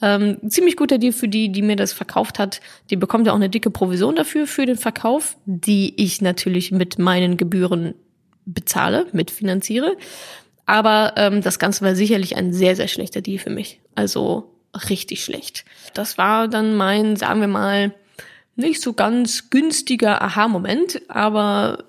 Ähm, 0.00 0.38
ziemlich 0.48 0.76
guter 0.76 0.98
Deal 0.98 1.12
für 1.12 1.28
die, 1.28 1.52
die 1.52 1.62
mir 1.62 1.76
das 1.76 1.92
verkauft 1.92 2.40
hat. 2.40 2.60
Die 2.90 2.96
bekommt 2.96 3.26
ja 3.26 3.32
auch 3.32 3.36
eine 3.36 3.50
dicke 3.50 3.70
Provision 3.70 4.16
dafür, 4.16 4.48
für 4.48 4.66
den 4.66 4.76
Verkauf, 4.76 5.36
die 5.44 5.94
ich 6.02 6.20
natürlich 6.20 6.72
mit 6.72 6.98
meinen 6.98 7.36
Gebühren 7.36 7.94
bezahle, 8.44 9.06
mitfinanziere. 9.12 9.96
Aber 10.66 11.14
ähm, 11.16 11.42
das 11.42 11.58
Ganze 11.58 11.84
war 11.84 11.94
sicherlich 11.94 12.36
ein 12.36 12.52
sehr, 12.52 12.76
sehr 12.76 12.88
schlechter 12.88 13.20
Deal 13.20 13.38
für 13.38 13.50
mich. 13.50 13.80
Also 13.94 14.52
richtig 14.88 15.24
schlecht. 15.24 15.64
Das 15.94 16.18
war 16.18 16.48
dann 16.48 16.76
mein, 16.76 17.16
sagen 17.16 17.40
wir 17.40 17.48
mal, 17.48 17.92
nicht 18.56 18.80
so 18.80 18.92
ganz 18.92 19.50
günstiger 19.50 20.22
Aha-Moment, 20.22 21.02
aber 21.08 21.84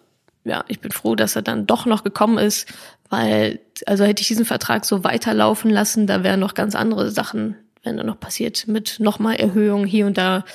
ja, 0.45 0.63
ich 0.67 0.79
bin 0.79 0.91
froh, 0.91 1.15
dass 1.15 1.35
er 1.35 1.41
dann 1.41 1.65
doch 1.65 1.85
noch 1.85 2.03
gekommen 2.03 2.37
ist, 2.37 2.67
weil, 3.09 3.59
also 3.85 4.03
hätte 4.03 4.21
ich 4.21 4.27
diesen 4.27 4.45
Vertrag 4.45 4.85
so 4.85 5.03
weiterlaufen 5.03 5.71
lassen, 5.71 6.07
da 6.07 6.23
wären 6.23 6.39
noch 6.39 6.53
ganz 6.53 6.75
andere 6.75 7.11
Sachen, 7.11 7.55
wenn 7.83 7.97
da 7.97 8.03
noch 8.03 8.19
passiert, 8.19 8.67
mit 8.67 8.99
nochmal 8.99 9.35
Erhöhungen 9.35 9.85
hier 9.85 10.05
und 10.05 10.17
da. 10.17 10.45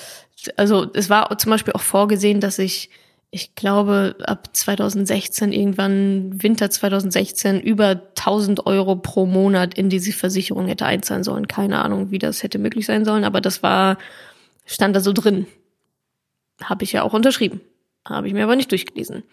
Also 0.57 0.91
es 0.95 1.11
war 1.11 1.37
zum 1.39 1.51
Beispiel 1.51 1.75
auch 1.75 1.83
vorgesehen, 1.83 2.41
dass 2.41 2.59
ich 2.59 2.91
ich 3.31 3.55
glaube, 3.55 4.17
ab 4.25 4.57
2016, 4.57 5.53
irgendwann 5.53 6.43
Winter 6.43 6.71
2016, 6.71 7.61
über 7.61 7.91
1000 7.91 8.67
Euro 8.67 8.97
pro 8.97 9.27
Monat 9.27 9.75
in 9.75 9.91
diese 9.91 10.13
Versicherung 10.13 10.67
hätte 10.67 10.87
einzahlen 10.87 11.25
sollen. 11.25 11.47
Keine 11.47 11.85
Ahnung, 11.85 12.11
wie 12.11 12.19
das 12.19 12.43
hätte 12.43 12.59
möglich 12.59 12.87
sein 12.87 13.05
sollen, 13.05 13.25
aber 13.25 13.41
das 13.41 13.63
war, 13.63 13.99
stand 14.65 14.97
da 14.97 15.01
so 15.01 15.13
drin. 15.13 15.47
Habe 16.63 16.85
ich 16.85 16.93
ja 16.93 17.03
auch 17.03 17.13
unterschrieben. 17.13 17.61
Habe 18.07 18.29
ich 18.29 18.33
mir 18.33 18.45
aber 18.45 18.57
nicht 18.57 18.71
durchgelesen. 18.71 19.25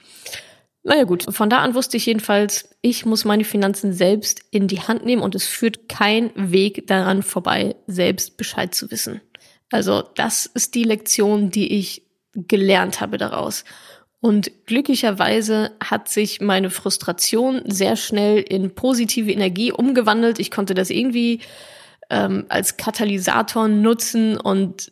Naja 0.84 1.06
gut, 1.06 1.25
von 1.34 1.50
da 1.50 1.60
an 1.60 1.74
wusste 1.74 1.98
ich 1.98 2.06
jedenfalls, 2.06 2.75
ich 2.82 3.06
muss 3.06 3.25
meine 3.25 3.46
Finanzen 3.46 3.94
selbst 3.94 4.42
in 4.52 4.68
die 4.68 4.82
Hand 4.82 5.04
nehmen 5.06 5.24
und 5.24 5.34
es 5.34 5.48
führt 5.48 5.90
kein 5.90 6.32
Weg 6.36 6.86
daran 6.86 7.24
vorbei, 7.24 7.75
selbst 7.88 8.38
Bescheid 8.38 8.75
zu 8.75 8.92
wissen. 8.92 9.22
Also 9.72 10.04
das 10.16 10.46
ist 10.46 10.75
die 10.75 10.84
Lektion, 10.84 11.50
die 11.50 11.74
ich 11.74 12.05
gelernt 12.36 13.01
habe 13.01 13.18
daraus. 13.18 13.63
Und 14.22 14.51
glücklicherweise 14.65 15.72
hat 15.84 16.10
sich 16.10 16.42
meine 16.42 16.70
Frustration 16.70 17.62
sehr 17.65 17.96
schnell 17.96 18.39
in 18.39 18.74
positive 18.74 19.32
Energie 19.32 19.72
umgewandelt. 19.72 20.39
Ich 20.39 20.50
konnte 20.50 20.74
das 20.74 20.89
irgendwie 20.89 21.42
ähm, 22.10 22.46
als 22.50 22.77
Katalysator 22.77 23.68
nutzen 23.68 24.38
und 24.38 24.92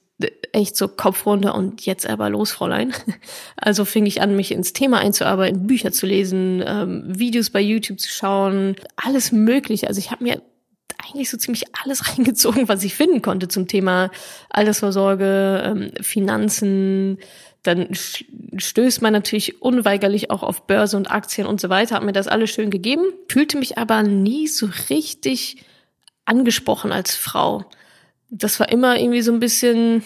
echt 0.52 0.78
so 0.78 0.88
Kopf 0.88 1.26
runter 1.26 1.56
und 1.56 1.86
jetzt 1.86 2.08
aber 2.08 2.30
los, 2.30 2.52
Fräulein. 2.52 2.94
Also 3.56 3.86
fing 3.86 4.06
ich 4.06 4.22
an, 4.22 4.36
mich 4.36 4.52
ins 4.52 4.74
Thema 4.74 5.00
einzuarbeiten, 5.00 5.68
Bücher 5.68 5.92
zu 5.92 6.06
lesen, 6.06 6.64
ähm, 6.66 7.04
Videos 7.08 7.50
bei 7.50 7.62
YouTube 7.62 8.00
zu 8.00 8.10
schauen, 8.10 8.76
alles 8.96 9.32
Mögliche. 9.32 9.88
Also 9.88 10.00
ich 10.00 10.12
habe 10.12 10.24
mir 10.24 10.42
eigentlich 11.04 11.30
so 11.30 11.38
ziemlich 11.38 11.66
alles 11.84 12.08
reingezogen, 12.18 12.68
was 12.68 12.84
ich 12.84 12.96
finden 12.96 13.22
konnte 13.22 13.48
zum 13.48 13.68
Thema 13.68 14.12
Altersvorsorge, 14.50 15.64
ähm, 15.66 15.92
Finanzen. 16.02 17.20
Dann 17.64 17.90
stößt 18.58 19.02
man 19.02 19.14
natürlich 19.14 19.62
unweigerlich 19.62 20.30
auch 20.32 20.44
auf 20.44 20.68
Börse 20.68 20.98
und 20.98 21.10
Aktien 21.10 21.48
und 21.48 21.62
so 21.62 21.70
weiter. 21.70 21.96
Hat 21.96 22.04
mir 22.04 22.12
das 22.12 22.28
alles 22.28 22.50
schön 22.50 22.70
gegeben, 22.70 23.06
fühlte 23.30 23.58
mich 23.58 23.78
aber 23.78 24.04
nie 24.04 24.48
so 24.48 24.68
richtig 24.90 25.64
angesprochen 26.26 26.92
als 26.92 27.16
Frau. 27.16 27.66
Das 28.30 28.60
war 28.60 28.70
immer 28.70 29.00
irgendwie 29.00 29.22
so 29.22 29.32
ein 29.32 29.40
bisschen, 29.40 30.04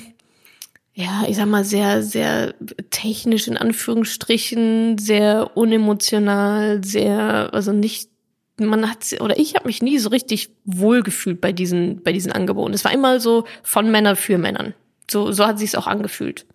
ja, 0.94 1.26
ich 1.28 1.38
sag 1.38 1.48
mal, 1.48 1.64
sehr, 1.64 2.04
sehr 2.04 2.54
technisch 2.92 3.48
in 3.48 3.58
Anführungsstrichen, 3.58 4.98
sehr 5.00 5.58
unemotional, 5.58 6.84
sehr, 6.84 7.54
also 7.54 7.72
nicht 7.72 8.10
man 8.60 8.90
hat 8.90 9.06
oder 9.20 9.38
ich 9.38 9.56
habe 9.56 9.68
mich 9.68 9.82
nie 9.82 10.00
so 10.00 10.10
richtig 10.10 10.50
wohlgefühlt 10.66 11.40
bei 11.40 11.52
diesen 11.52 12.02
bei 12.04 12.12
diesen 12.12 12.32
Angeboten. 12.32 12.74
Es 12.74 12.84
war 12.84 12.94
immer 12.94 13.20
so 13.20 13.46
von 13.64 13.92
Männern 13.92 14.16
für 14.16 14.38
Männern. 14.38 14.74
So 15.10 15.32
so 15.32 15.46
hat 15.46 15.60
sich 15.60 15.78
auch 15.78 15.88
angefühlt. 15.88 16.46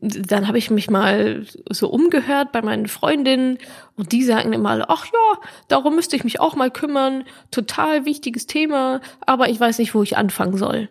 Dann 0.00 0.48
habe 0.48 0.58
ich 0.58 0.70
mich 0.70 0.90
mal 0.90 1.46
so 1.70 1.88
umgehört 1.88 2.50
bei 2.50 2.62
meinen 2.62 2.88
Freundinnen 2.88 3.58
und 3.96 4.10
die 4.10 4.24
sagen 4.24 4.52
immer, 4.52 4.86
ach 4.88 5.06
ja, 5.06 5.40
darum 5.68 5.94
müsste 5.94 6.16
ich 6.16 6.24
mich 6.24 6.40
auch 6.40 6.56
mal 6.56 6.72
kümmern. 6.72 7.24
Total 7.52 8.04
wichtiges 8.04 8.46
Thema, 8.46 9.00
aber 9.20 9.48
ich 9.48 9.60
weiß 9.60 9.78
nicht, 9.78 9.94
wo 9.94 10.02
ich 10.02 10.16
anfangen 10.16 10.56
soll. 10.56 10.88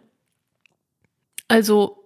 Also 1.50 2.02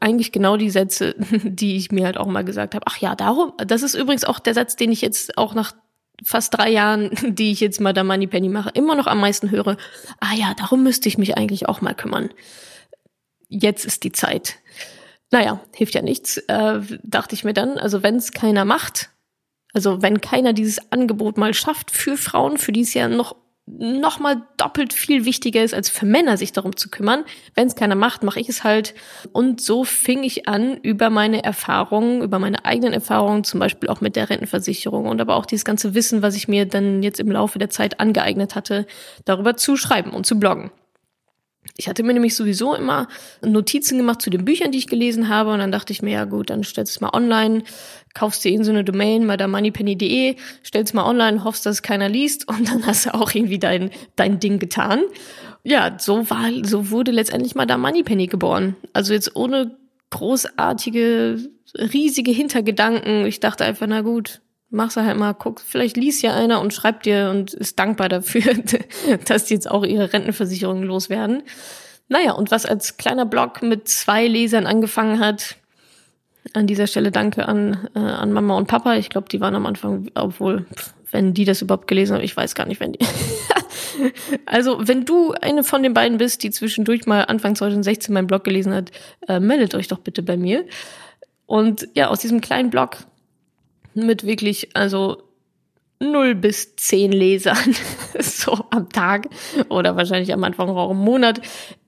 eigentlich 0.00 0.32
genau 0.32 0.56
die 0.56 0.70
Sätze, 0.70 1.14
die 1.44 1.76
ich 1.76 1.92
mir 1.92 2.06
halt 2.06 2.16
auch 2.16 2.26
mal 2.26 2.44
gesagt 2.44 2.74
habe. 2.74 2.84
Ach 2.88 2.96
ja, 2.98 3.14
darum. 3.14 3.52
Das 3.58 3.82
ist 3.82 3.94
übrigens 3.94 4.24
auch 4.24 4.38
der 4.38 4.54
Satz, 4.54 4.76
den 4.76 4.90
ich 4.90 5.00
jetzt 5.00 5.38
auch 5.38 5.54
nach 5.54 5.72
fast 6.24 6.56
drei 6.56 6.70
Jahren, 6.70 7.10
die 7.34 7.52
ich 7.52 7.60
jetzt 7.60 7.80
mal 7.80 7.92
da 7.92 8.04
Moneypenny 8.04 8.48
mache, 8.48 8.70
immer 8.74 8.94
noch 8.94 9.06
am 9.06 9.20
meisten 9.20 9.50
höre, 9.50 9.76
ah 10.20 10.34
ja, 10.34 10.54
darum 10.54 10.82
müsste 10.82 11.08
ich 11.08 11.18
mich 11.18 11.36
eigentlich 11.36 11.68
auch 11.68 11.80
mal 11.80 11.94
kümmern. 11.94 12.30
Jetzt 13.48 13.84
ist 13.84 14.04
die 14.04 14.12
Zeit. 14.12 14.56
Naja, 15.30 15.60
hilft 15.74 15.94
ja 15.94 16.02
nichts, 16.02 16.38
äh, 16.48 16.80
dachte 17.02 17.34
ich 17.34 17.44
mir 17.44 17.54
dann. 17.54 17.78
Also 17.78 18.02
wenn 18.02 18.16
es 18.16 18.32
keiner 18.32 18.64
macht, 18.64 19.10
also 19.74 20.02
wenn 20.02 20.20
keiner 20.20 20.52
dieses 20.52 20.90
Angebot 20.90 21.36
mal 21.36 21.54
schafft 21.54 21.90
für 21.90 22.16
Frauen, 22.16 22.58
für 22.58 22.72
die 22.72 22.80
es 22.80 22.94
ja 22.94 23.08
noch 23.08 23.36
nochmal 23.78 24.42
doppelt 24.56 24.92
viel 24.92 25.24
wichtiger 25.24 25.62
ist, 25.62 25.74
als 25.74 25.88
für 25.88 26.06
Männer 26.06 26.36
sich 26.36 26.52
darum 26.52 26.76
zu 26.76 26.88
kümmern. 26.88 27.24
Wenn 27.54 27.66
es 27.66 27.76
keiner 27.76 27.94
macht, 27.94 28.22
mache 28.22 28.40
ich 28.40 28.48
es 28.48 28.64
halt. 28.64 28.94
Und 29.32 29.60
so 29.60 29.84
fing 29.84 30.22
ich 30.22 30.48
an, 30.48 30.76
über 30.78 31.10
meine 31.10 31.44
Erfahrungen, 31.44 32.22
über 32.22 32.38
meine 32.38 32.64
eigenen 32.64 32.92
Erfahrungen, 32.92 33.44
zum 33.44 33.60
Beispiel 33.60 33.88
auch 33.88 34.00
mit 34.00 34.16
der 34.16 34.30
Rentenversicherung 34.30 35.06
und 35.06 35.20
aber 35.20 35.36
auch 35.36 35.46
dieses 35.46 35.64
ganze 35.64 35.94
Wissen, 35.94 36.22
was 36.22 36.36
ich 36.36 36.48
mir 36.48 36.66
dann 36.66 37.02
jetzt 37.02 37.20
im 37.20 37.30
Laufe 37.30 37.58
der 37.58 37.70
Zeit 37.70 38.00
angeeignet 38.00 38.54
hatte, 38.54 38.86
darüber 39.24 39.56
zu 39.56 39.76
schreiben 39.76 40.10
und 40.10 40.26
zu 40.26 40.38
bloggen. 40.38 40.70
Ich 41.76 41.88
hatte 41.88 42.02
mir 42.02 42.12
nämlich 42.12 42.34
sowieso 42.34 42.74
immer 42.74 43.08
Notizen 43.40 43.98
gemacht 43.98 44.20
zu 44.20 44.30
den 44.30 44.44
Büchern, 44.44 44.72
die 44.72 44.78
ich 44.78 44.88
gelesen 44.88 45.28
habe. 45.28 45.52
Und 45.52 45.60
dann 45.60 45.72
dachte 45.72 45.92
ich 45.92 46.02
mir, 46.02 46.12
ja 46.12 46.24
gut, 46.24 46.50
dann 46.50 46.64
stellst 46.64 46.94
du 46.94 46.96
es 46.96 47.00
mal 47.00 47.16
online, 47.16 47.62
kaufst 48.14 48.44
dir 48.44 48.52
in 48.52 48.64
so 48.64 48.70
eine 48.70 48.84
Domain, 48.84 49.26
madamoneypenny.de, 49.26 50.36
stellst 50.64 50.94
mal 50.94 51.04
online, 51.04 51.44
hoffst, 51.44 51.66
dass 51.66 51.76
es 51.76 51.82
keiner 51.82 52.08
liest 52.08 52.48
und 52.48 52.68
dann 52.68 52.86
hast 52.86 53.06
du 53.06 53.14
auch 53.14 53.32
irgendwie 53.32 53.58
dein, 53.58 53.90
dein 54.16 54.40
Ding 54.40 54.58
getan. 54.58 55.02
Ja, 55.62 55.96
so 55.98 56.28
war, 56.30 56.50
so 56.62 56.90
wurde 56.90 57.10
letztendlich 57.10 57.54
mal 57.54 57.66
da 57.66 57.76
Moneypenny 57.76 58.26
geboren. 58.26 58.76
Also 58.92 59.12
jetzt 59.12 59.36
ohne 59.36 59.76
großartige, 60.10 61.38
riesige 61.74 62.30
Hintergedanken. 62.30 63.26
Ich 63.26 63.40
dachte 63.40 63.64
einfach, 63.64 63.86
na 63.86 64.00
gut, 64.00 64.40
mach's 64.70 64.96
halt 64.96 65.16
mal, 65.16 65.32
guck, 65.34 65.60
vielleicht 65.60 65.96
liest 65.96 66.22
ja 66.22 66.34
einer 66.34 66.60
und 66.60 66.74
schreibt 66.74 67.06
dir 67.06 67.30
und 67.30 67.54
ist 67.54 67.78
dankbar 67.78 68.08
dafür, 68.08 68.54
dass 69.26 69.44
die 69.46 69.54
jetzt 69.54 69.70
auch 69.70 69.84
ihre 69.84 70.12
Rentenversicherung 70.12 70.82
loswerden. 70.82 71.42
Naja, 72.08 72.32
und 72.32 72.50
was 72.50 72.66
als 72.66 72.96
kleiner 72.96 73.26
Blog 73.26 73.62
mit 73.62 73.88
zwei 73.88 74.26
Lesern 74.26 74.66
angefangen 74.66 75.20
hat, 75.20 75.56
an 76.54 76.66
dieser 76.66 76.86
Stelle 76.86 77.10
danke 77.10 77.46
an, 77.46 77.88
äh, 77.94 77.98
an 77.98 78.32
Mama 78.32 78.56
und 78.56 78.68
Papa. 78.68 78.96
Ich 78.96 79.10
glaube, 79.10 79.28
die 79.28 79.40
waren 79.40 79.54
am 79.54 79.66
Anfang, 79.66 80.10
obwohl, 80.14 80.66
wenn 81.10 81.34
die 81.34 81.44
das 81.44 81.60
überhaupt 81.60 81.88
gelesen 81.88 82.16
haben, 82.16 82.24
ich 82.24 82.36
weiß 82.36 82.54
gar 82.54 82.66
nicht, 82.66 82.80
wenn 82.80 82.92
die. 82.92 83.00
also, 84.46 84.78
wenn 84.80 85.04
du 85.04 85.32
eine 85.32 85.64
von 85.64 85.82
den 85.82 85.92
beiden 85.92 86.16
bist, 86.16 86.42
die 86.42 86.50
zwischendurch 86.50 87.06
mal 87.06 87.22
Anfang 87.22 87.54
2016 87.54 88.14
meinen 88.14 88.26
Blog 88.26 88.44
gelesen 88.44 88.72
hat, 88.72 88.90
äh, 89.28 89.40
meldet 89.40 89.74
euch 89.74 89.88
doch 89.88 89.98
bitte 89.98 90.22
bei 90.22 90.38
mir. 90.38 90.64
Und 91.44 91.88
ja, 91.94 92.08
aus 92.08 92.20
diesem 92.20 92.40
kleinen 92.40 92.70
Blog 92.70 92.98
mit 94.06 94.24
wirklich, 94.24 94.74
also 94.74 95.22
null 96.00 96.34
bis 96.34 96.76
zehn 96.76 97.12
Lesern 97.12 97.74
so 98.20 98.66
am 98.70 98.88
Tag 98.90 99.28
oder 99.68 99.96
wahrscheinlich 99.96 100.32
am 100.32 100.44
Anfang 100.44 100.68
auch 100.68 100.90
im 100.90 100.98
Monat 100.98 101.40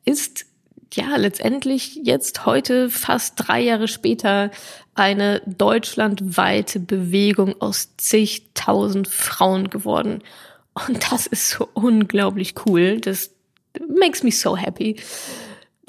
ist 0.04 0.46
ja 0.94 1.16
letztendlich 1.16 2.00
jetzt 2.02 2.46
heute 2.46 2.90
fast 2.90 3.34
drei 3.36 3.60
Jahre 3.60 3.86
später 3.86 4.50
eine 4.94 5.40
deutschlandweite 5.46 6.80
Bewegung 6.80 7.60
aus 7.60 7.96
zigtausend 7.96 9.08
Frauen 9.08 9.70
geworden. 9.70 10.22
Und 10.74 11.12
das 11.12 11.26
ist 11.26 11.50
so 11.50 11.68
unglaublich 11.74 12.54
cool. 12.66 13.00
Das 13.00 13.30
makes 13.88 14.22
me 14.22 14.32
so 14.32 14.56
happy. 14.56 14.96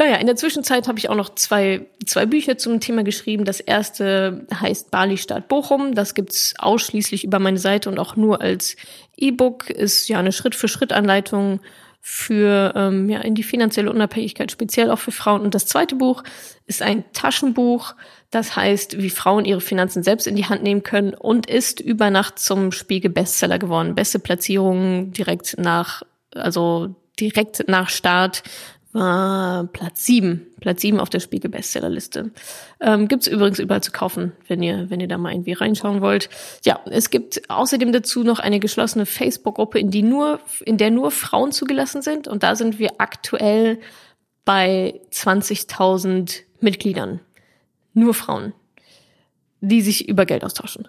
Naja, 0.02 0.16
in 0.16 0.26
der 0.26 0.36
Zwischenzeit 0.36 0.88
habe 0.88 0.98
ich 0.98 1.10
auch 1.10 1.16
noch 1.16 1.36
zwei, 1.36 1.86
zwei 2.08 2.26
Bücher 2.26 2.58
zum 2.58 2.80
Thema 2.80 3.04
geschrieben. 3.04 3.46
Das 3.46 3.60
erste 3.60 4.48
heißt 4.52 4.90
Bali 4.90 5.16
Stadt 5.16 5.48
Bochum. 5.48 5.94
Das 5.94 6.16
gibt's 6.16 6.56
ausschließlich 6.58 7.24
über 7.24 7.38
meine 7.38 7.60
Seite 7.60 7.88
und 7.88 8.00
auch 8.00 8.16
nur 8.16 8.42
als 8.42 8.78
E-Book. 9.16 9.70
Ist 9.70 10.10
ja 10.10 10.18
eine 10.18 10.32
Schritt-für-Schritt-Anleitung 10.32 11.60
für 12.00 12.74
ähm, 12.76 13.12
ja, 13.12 13.20
in 13.20 13.36
die 13.36 13.44
finanzielle 13.44 13.92
Unabhängigkeit, 13.92 14.52
speziell 14.52 14.90
auch 14.90 14.98
für 14.98 15.12
Frauen. 15.12 15.42
Und 15.42 15.54
das 15.54 15.68
zweite 15.68 15.94
Buch 15.94 16.24
ist 16.66 16.82
ein 16.82 17.04
Taschenbuch, 17.14 17.94
das 18.32 18.56
heißt, 18.56 19.00
wie 19.00 19.12
Frauen 19.12 19.46
ihre 19.46 19.62
Finanzen 19.62 20.02
selbst 20.02 20.26
in 20.26 20.36
die 20.36 20.46
Hand 20.46 20.64
nehmen 20.64 20.82
können 20.82 21.14
und 21.14 21.46
ist 21.46 21.80
über 21.80 22.10
Nacht 22.10 22.40
zum 22.40 22.72
Spiegel 22.72 23.12
Bestseller 23.12 23.60
geworden. 23.60 23.94
Beste 23.94 24.18
Platzierung 24.18 25.12
direkt 25.12 25.60
nach, 25.60 26.02
also 26.34 26.96
direkt 27.20 27.68
nach 27.68 27.90
Start 27.90 28.42
war 28.94 29.66
Platz 29.68 30.06
sieben, 30.06 30.48
Platz 30.60 30.82
sieben 30.82 31.00
auf 31.00 31.10
der 31.10 31.20
Spiegel 31.20 31.50
Bestsellerliste. 31.50 32.32
Ähm, 32.80 33.08
gibt's 33.08 33.28
übrigens 33.28 33.60
überall 33.60 33.82
zu 33.82 33.92
kaufen, 33.92 34.34
wenn 34.48 34.62
ihr, 34.62 34.90
wenn 34.90 35.00
ihr 35.00 35.08
da 35.08 35.18
mal 35.18 35.32
irgendwie 35.32 35.54
reinschauen 35.54 36.02
wollt. 36.02 36.30
Ja, 36.64 36.80
es 36.90 37.10
gibt 37.10 37.50
außerdem 37.50 37.92
dazu 37.92 38.24
noch 38.24 38.40
eine 38.40 38.60
geschlossene 38.60 39.06
Facebook-Gruppe, 39.06 39.80
in 39.80 39.92
die 39.92 40.04
nur, 40.04 40.40
in 40.66 40.78
der 40.78 40.92
nur 40.92 41.12
Frauen 41.12 41.52
zugelassen 41.52 42.02
sind. 42.02 42.28
Und 42.28 42.44
da 42.44 42.56
sind 42.56 42.80
wir 42.80 42.92
aktuell 42.98 43.80
bei 44.46 45.00
20.000 45.12 46.42
Mitgliedern. 46.60 47.20
Nur 47.94 48.14
Frauen, 48.14 48.54
die 49.60 49.82
sich 49.82 50.08
über 50.08 50.26
Geld 50.26 50.44
austauschen. 50.44 50.88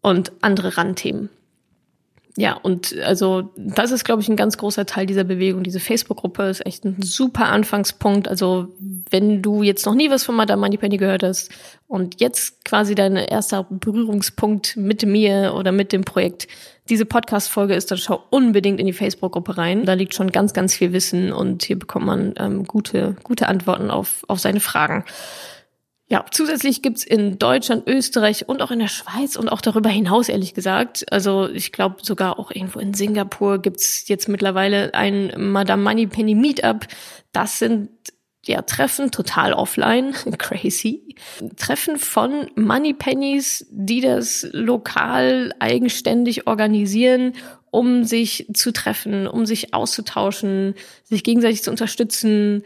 Und 0.00 0.32
andere 0.40 0.76
Randthemen. 0.76 1.28
Ja, 2.36 2.54
und 2.54 2.96
also 3.00 3.50
das 3.56 3.90
ist, 3.90 4.04
glaube 4.04 4.22
ich, 4.22 4.28
ein 4.28 4.36
ganz 4.36 4.56
großer 4.56 4.86
Teil 4.86 5.06
dieser 5.06 5.24
Bewegung. 5.24 5.64
Diese 5.64 5.80
Facebook-Gruppe 5.80 6.44
ist 6.44 6.64
echt 6.64 6.84
ein 6.84 7.02
super 7.02 7.46
Anfangspunkt. 7.46 8.28
Also 8.28 8.68
wenn 9.10 9.42
du 9.42 9.62
jetzt 9.62 9.84
noch 9.84 9.94
nie 9.94 10.10
was 10.10 10.22
von 10.22 10.36
Madame 10.36 10.60
Moneypenny 10.60 10.96
gehört 10.96 11.24
hast 11.24 11.50
und 11.88 12.20
jetzt 12.20 12.64
quasi 12.64 12.94
dein 12.94 13.16
erster 13.16 13.66
Berührungspunkt 13.68 14.76
mit 14.76 15.04
mir 15.04 15.54
oder 15.56 15.72
mit 15.72 15.92
dem 15.92 16.04
Projekt 16.04 16.46
diese 16.88 17.04
Podcast-Folge 17.04 17.74
ist, 17.74 17.90
dann 17.90 17.98
schau 17.98 18.22
unbedingt 18.30 18.78
in 18.78 18.86
die 18.86 18.92
Facebook-Gruppe 18.92 19.58
rein. 19.58 19.84
Da 19.84 19.94
liegt 19.94 20.14
schon 20.14 20.30
ganz, 20.30 20.52
ganz 20.52 20.74
viel 20.74 20.92
Wissen 20.92 21.32
und 21.32 21.64
hier 21.64 21.78
bekommt 21.78 22.06
man 22.06 22.34
ähm, 22.36 22.64
gute, 22.64 23.16
gute 23.24 23.48
Antworten 23.48 23.90
auf, 23.90 24.24
auf 24.28 24.38
seine 24.38 24.60
Fragen. 24.60 25.04
Ja, 26.10 26.24
zusätzlich 26.28 26.82
gibt's 26.82 27.04
in 27.04 27.38
Deutschland, 27.38 27.86
Österreich 27.86 28.48
und 28.48 28.62
auch 28.62 28.72
in 28.72 28.80
der 28.80 28.88
Schweiz 28.88 29.36
und 29.36 29.48
auch 29.48 29.60
darüber 29.60 29.90
hinaus, 29.90 30.28
ehrlich 30.28 30.54
gesagt, 30.54 31.10
also 31.12 31.48
ich 31.48 31.70
glaube 31.70 31.98
sogar 32.02 32.40
auch 32.40 32.50
irgendwo 32.50 32.80
in 32.80 32.94
Singapur 32.94 33.62
gibt's 33.62 34.08
jetzt 34.08 34.28
mittlerweile 34.28 34.92
ein 34.92 35.32
Madame 35.36 35.84
Moneypenny 35.84 36.34
Meetup. 36.34 36.88
Das 37.30 37.60
sind 37.60 37.90
ja, 38.44 38.62
Treffen 38.62 39.12
total 39.12 39.52
offline, 39.52 40.12
crazy. 40.38 41.14
Treffen 41.56 41.96
von 41.96 42.50
Moneypennies, 42.56 43.66
die 43.70 44.00
das 44.00 44.48
lokal 44.50 45.54
eigenständig 45.60 46.48
organisieren, 46.48 47.34
um 47.70 48.02
sich 48.02 48.48
zu 48.52 48.72
treffen, 48.72 49.28
um 49.28 49.46
sich 49.46 49.74
auszutauschen, 49.74 50.74
sich 51.04 51.22
gegenseitig 51.22 51.62
zu 51.62 51.70
unterstützen, 51.70 52.64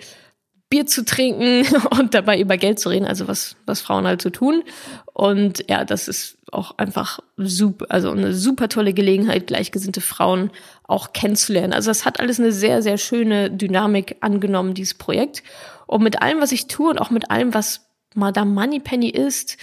Bier 0.74 0.86
zu 0.86 1.04
trinken 1.04 1.64
und 2.00 2.14
dabei 2.14 2.40
über 2.40 2.56
Geld 2.56 2.80
zu 2.80 2.88
reden, 2.88 3.06
also 3.06 3.28
was, 3.28 3.54
was 3.64 3.80
Frauen 3.80 4.08
halt 4.08 4.20
so 4.20 4.30
tun. 4.30 4.64
Und 5.12 5.64
ja, 5.68 5.84
das 5.84 6.08
ist 6.08 6.36
auch 6.50 6.78
einfach 6.78 7.20
super, 7.36 7.86
also 7.90 8.10
eine 8.10 8.34
super 8.34 8.68
tolle 8.68 8.92
Gelegenheit, 8.92 9.46
gleichgesinnte 9.46 10.00
Frauen 10.00 10.50
auch 10.82 11.12
kennenzulernen. 11.12 11.72
Also 11.72 11.90
das 11.90 12.04
hat 12.04 12.18
alles 12.18 12.40
eine 12.40 12.50
sehr, 12.50 12.82
sehr 12.82 12.98
schöne 12.98 13.52
Dynamik 13.52 14.16
angenommen, 14.18 14.74
dieses 14.74 14.94
Projekt. 14.94 15.44
Und 15.86 16.02
mit 16.02 16.22
allem, 16.22 16.40
was 16.40 16.50
ich 16.50 16.66
tue 16.66 16.90
und 16.90 16.98
auch 16.98 17.10
mit 17.10 17.30
allem, 17.30 17.54
was 17.54 17.82
Madame 18.16 18.50
Moneypenny 18.50 19.10
ist, 19.10 19.58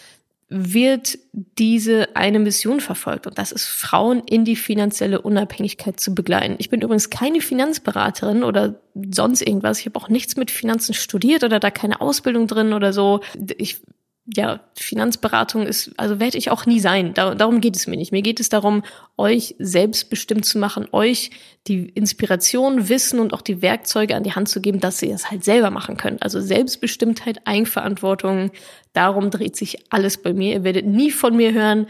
wird 0.53 1.17
diese 1.31 2.13
eine 2.13 2.37
Mission 2.37 2.81
verfolgt 2.81 3.25
und 3.25 3.37
das 3.37 3.53
ist 3.53 3.67
Frauen 3.67 4.21
in 4.25 4.43
die 4.43 4.57
finanzielle 4.57 5.21
Unabhängigkeit 5.21 5.97
zu 5.97 6.13
begleiten. 6.13 6.55
Ich 6.57 6.69
bin 6.69 6.81
übrigens 6.81 7.09
keine 7.09 7.39
Finanzberaterin 7.39 8.43
oder 8.43 8.81
sonst 9.13 9.41
irgendwas. 9.41 9.79
Ich 9.79 9.85
habe 9.85 9.97
auch 9.97 10.09
nichts 10.09 10.35
mit 10.35 10.51
Finanzen 10.51 10.93
studiert 10.93 11.45
oder 11.45 11.61
da 11.61 11.71
keine 11.71 12.01
Ausbildung 12.01 12.47
drin 12.47 12.73
oder 12.73 12.91
so. 12.91 13.21
Ich 13.57 13.77
ja, 14.25 14.59
Finanzberatung 14.75 15.65
ist, 15.65 15.91
also 15.97 16.19
werde 16.19 16.37
ich 16.37 16.51
auch 16.51 16.65
nie 16.65 16.79
sein. 16.79 17.13
Da, 17.13 17.33
darum 17.33 17.59
geht 17.59 17.75
es 17.75 17.87
mir 17.87 17.97
nicht. 17.97 18.11
Mir 18.11 18.21
geht 18.21 18.39
es 18.39 18.49
darum, 18.49 18.83
euch 19.17 19.55
selbstbestimmt 19.57 20.45
zu 20.45 20.59
machen, 20.59 20.87
euch 20.91 21.31
die 21.67 21.89
Inspiration, 21.89 22.87
Wissen 22.87 23.19
und 23.19 23.33
auch 23.33 23.41
die 23.41 23.61
Werkzeuge 23.61 24.15
an 24.15 24.23
die 24.23 24.33
Hand 24.33 24.47
zu 24.47 24.61
geben, 24.61 24.79
dass 24.79 25.01
ihr 25.01 25.13
es 25.13 25.31
halt 25.31 25.43
selber 25.43 25.71
machen 25.71 25.97
könnt. 25.97 26.21
Also 26.21 26.39
Selbstbestimmtheit, 26.39 27.41
Eigenverantwortung, 27.45 28.51
darum 28.93 29.31
dreht 29.31 29.55
sich 29.55 29.91
alles 29.91 30.21
bei 30.21 30.33
mir. 30.33 30.53
Ihr 30.53 30.63
werdet 30.63 30.85
nie 30.85 31.11
von 31.11 31.35
mir 31.35 31.51
hören, 31.51 31.87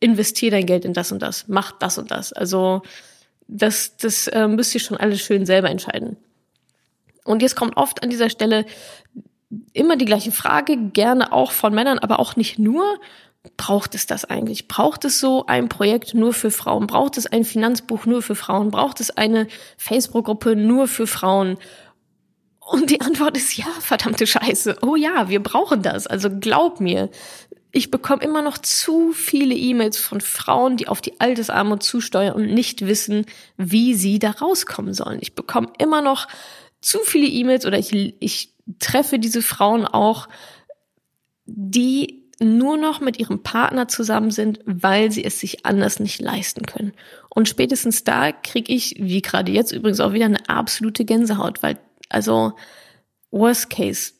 investier 0.00 0.50
dein 0.50 0.66
Geld 0.66 0.84
in 0.84 0.94
das 0.94 1.12
und 1.12 1.20
das, 1.20 1.48
mach 1.48 1.72
das 1.72 1.98
und 1.98 2.10
das. 2.10 2.32
Also 2.32 2.82
das, 3.46 3.96
das 3.98 4.26
äh, 4.28 4.48
müsst 4.48 4.74
ihr 4.74 4.80
schon 4.80 4.96
alles 4.96 5.20
schön 5.20 5.44
selber 5.44 5.70
entscheiden. 5.70 6.16
Und 7.24 7.42
jetzt 7.42 7.54
kommt 7.54 7.76
oft 7.76 8.02
an 8.02 8.10
dieser 8.10 8.30
Stelle 8.30 8.64
immer 9.72 9.96
die 9.96 10.04
gleiche 10.04 10.32
Frage, 10.32 10.76
gerne 10.76 11.32
auch 11.32 11.52
von 11.52 11.74
Männern, 11.74 11.98
aber 11.98 12.18
auch 12.20 12.36
nicht 12.36 12.58
nur. 12.58 12.84
Braucht 13.56 13.96
es 13.96 14.06
das 14.06 14.24
eigentlich? 14.24 14.68
Braucht 14.68 15.04
es 15.04 15.18
so 15.18 15.46
ein 15.46 15.68
Projekt 15.68 16.14
nur 16.14 16.32
für 16.32 16.52
Frauen? 16.52 16.86
Braucht 16.86 17.18
es 17.18 17.26
ein 17.26 17.44
Finanzbuch 17.44 18.06
nur 18.06 18.22
für 18.22 18.36
Frauen? 18.36 18.70
Braucht 18.70 19.00
es 19.00 19.10
eine 19.10 19.48
Facebook-Gruppe 19.78 20.54
nur 20.54 20.86
für 20.86 21.08
Frauen? 21.08 21.58
Und 22.60 22.90
die 22.90 23.00
Antwort 23.00 23.36
ist 23.36 23.56
ja, 23.56 23.66
verdammte 23.80 24.26
Scheiße. 24.28 24.78
Oh 24.82 24.94
ja, 24.94 25.28
wir 25.28 25.42
brauchen 25.42 25.82
das. 25.82 26.06
Also 26.06 26.30
glaub 26.30 26.78
mir, 26.78 27.10
ich 27.72 27.90
bekomme 27.90 28.22
immer 28.22 28.42
noch 28.42 28.58
zu 28.58 29.12
viele 29.12 29.54
E-Mails 29.54 29.96
von 29.96 30.20
Frauen, 30.20 30.76
die 30.76 30.88
auf 30.88 31.00
die 31.00 31.18
Altersarmut 31.20 31.82
zusteuern 31.82 32.34
und 32.34 32.46
nicht 32.46 32.86
wissen, 32.86 33.26
wie 33.56 33.94
sie 33.94 34.18
da 34.18 34.30
rauskommen 34.30 34.94
sollen. 34.94 35.18
Ich 35.20 35.34
bekomme 35.34 35.72
immer 35.78 36.02
noch 36.02 36.28
zu 36.82 36.98
viele 37.04 37.26
E-Mails 37.26 37.64
oder 37.64 37.78
ich, 37.78 38.14
ich 38.20 38.52
treffe 38.78 39.18
diese 39.18 39.40
Frauen 39.40 39.86
auch, 39.86 40.28
die 41.46 42.22
nur 42.40 42.76
noch 42.76 43.00
mit 43.00 43.18
ihrem 43.18 43.42
Partner 43.42 43.88
zusammen 43.88 44.30
sind, 44.30 44.60
weil 44.64 45.12
sie 45.12 45.24
es 45.24 45.38
sich 45.38 45.64
anders 45.64 46.00
nicht 46.00 46.20
leisten 46.20 46.66
können. 46.66 46.92
Und 47.28 47.48
spätestens 47.48 48.04
da 48.04 48.32
kriege 48.32 48.72
ich, 48.72 48.96
wie 48.98 49.22
gerade 49.22 49.52
jetzt 49.52 49.72
übrigens 49.72 50.00
auch 50.00 50.12
wieder 50.12 50.24
eine 50.24 50.48
absolute 50.48 51.04
Gänsehaut, 51.04 51.62
weil 51.62 51.78
also 52.08 52.52
Worst 53.30 53.70
Case, 53.70 54.12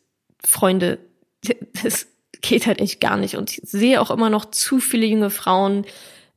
Freunde, 0.45 0.99
das 1.82 2.06
geht 2.41 2.67
halt 2.67 2.80
echt 2.80 3.00
gar 3.00 3.17
nicht. 3.17 3.36
Und 3.36 3.50
ich 3.50 3.60
sehe 3.65 4.00
auch 4.00 4.10
immer 4.10 4.30
noch 4.30 4.47
zu 4.47 4.78
viele 4.78 5.06
junge 5.06 5.30
Frauen, 5.30 5.84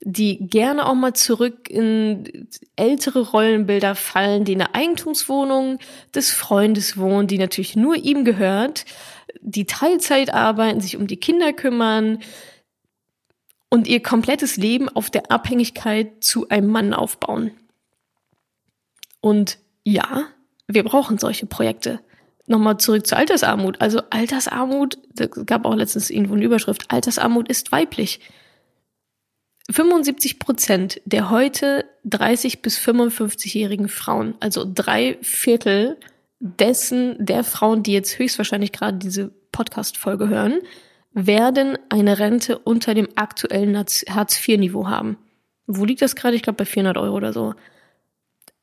die 0.01 0.47
gerne 0.47 0.85
auch 0.87 0.93
mal 0.93 1.13
zurück 1.13 1.69
in 1.69 2.47
ältere 2.75 3.29
Rollenbilder 3.31 3.95
fallen, 3.95 4.45
die 4.45 4.53
in 4.53 4.59
der 4.59 4.75
Eigentumswohnung 4.75 5.79
des 6.13 6.31
Freundes 6.31 6.97
wohnen, 6.97 7.27
die 7.27 7.37
natürlich 7.37 7.75
nur 7.75 7.95
ihm 7.95 8.25
gehört, 8.25 8.85
die 9.41 9.65
Teilzeit 9.65 10.33
arbeiten, 10.33 10.81
sich 10.81 10.97
um 10.97 11.07
die 11.07 11.17
Kinder 11.17 11.53
kümmern 11.53 12.19
und 13.69 13.87
ihr 13.87 14.01
komplettes 14.01 14.57
Leben 14.57 14.89
auf 14.89 15.09
der 15.09 15.31
Abhängigkeit 15.31 16.23
zu 16.23 16.49
einem 16.49 16.69
Mann 16.69 16.93
aufbauen. 16.93 17.51
Und 19.21 19.57
ja, 19.83 20.25
wir 20.67 20.83
brauchen 20.83 21.17
solche 21.17 21.45
Projekte. 21.45 21.99
Nochmal 22.47 22.77
zurück 22.77 23.07
zur 23.07 23.17
Altersarmut. 23.17 23.81
Also 23.81 24.01
Altersarmut, 24.11 24.99
es 25.17 25.29
gab 25.47 25.65
auch 25.65 25.75
letztens 25.75 26.11
irgendwo 26.11 26.35
eine 26.35 26.45
Überschrift, 26.45 26.91
Altersarmut 26.91 27.49
ist 27.49 27.71
weiblich. 27.71 28.19
75 29.71 30.39
Prozent 30.39 31.01
der 31.05 31.29
heute 31.29 31.85
30 32.03 32.61
bis 32.61 32.77
55-jährigen 32.77 33.89
Frauen, 33.89 34.35
also 34.39 34.65
drei 34.71 35.17
Viertel 35.21 35.97
dessen 36.39 37.15
der 37.19 37.43
Frauen, 37.43 37.81
die 37.81 37.93
jetzt 37.93 38.19
höchstwahrscheinlich 38.19 38.71
gerade 38.71 38.97
diese 38.97 39.31
Podcast-Folge 39.51 40.29
hören, 40.29 40.59
werden 41.13 41.77
eine 41.89 42.19
Rente 42.19 42.59
unter 42.59 42.93
dem 42.93 43.07
aktuellen 43.15 43.75
Hartz-IV-Niveau 43.77 44.87
haben. 44.87 45.17
Wo 45.65 45.85
liegt 45.85 46.01
das 46.01 46.15
gerade? 46.15 46.35
Ich 46.35 46.43
glaube 46.43 46.57
bei 46.57 46.65
400 46.65 46.97
Euro 46.97 47.15
oder 47.15 47.33
so. 47.33 47.55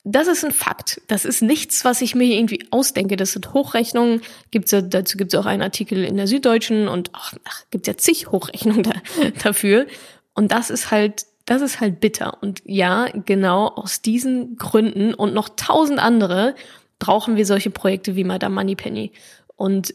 Das 0.05 0.27
ist 0.27 0.45
ein 0.45 0.53
Fakt. 0.53 1.01
Das 1.09 1.25
ist 1.25 1.43
nichts, 1.43 1.85
was 1.85 2.03
ich 2.03 2.15
mir 2.15 2.25
irgendwie 2.25 2.67
ausdenke. 2.71 3.17
Das 3.17 3.33
sind 3.33 3.53
Hochrechnungen. 3.55 4.21
Gibt's 4.51 4.73
ja, 4.73 4.83
dazu 4.83 5.17
gibt 5.17 5.33
es 5.33 5.41
auch 5.41 5.47
einen 5.47 5.63
Artikel 5.63 6.05
in 6.05 6.17
der 6.17 6.27
Süddeutschen 6.27 6.89
und 6.89 7.11
ach, 7.13 7.35
ach, 7.45 7.63
gibt 7.71 7.87
ja 7.87 7.97
zig 7.97 8.31
Hochrechnungen 8.31 8.83
da, 8.83 8.93
dafür. 9.43 9.87
Und 10.35 10.53
das 10.53 10.71
ist 10.71 10.91
halt, 10.91 11.27
das 11.47 11.63
ist 11.63 11.81
halt 11.81 12.01
bitter. 12.01 12.39
Und 12.41 12.63
ja, 12.65 13.07
genau 13.25 13.69
aus 13.69 14.03
diesen 14.03 14.57
Gründen 14.57 15.15
und 15.15 15.35
noch 15.35 15.51
tausend 15.51 15.99
andere 15.99 16.55
brauchen 16.99 17.37
wir 17.37 17.47
solche 17.47 17.71
Projekte 17.71 18.17
wie 18.17 18.25
Madame 18.25 18.55
Moneypenny. 18.55 19.13
Und, 19.57 19.95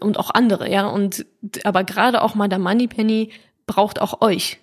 und 0.00 0.18
auch 0.18 0.30
andere, 0.30 0.70
ja. 0.70 0.86
Und, 0.88 1.26
aber 1.64 1.84
gerade 1.84 2.22
auch 2.22 2.34
Madame 2.34 2.64
Moneypenny 2.64 3.30
braucht 3.66 4.00
auch 4.00 4.20
euch. 4.20 4.58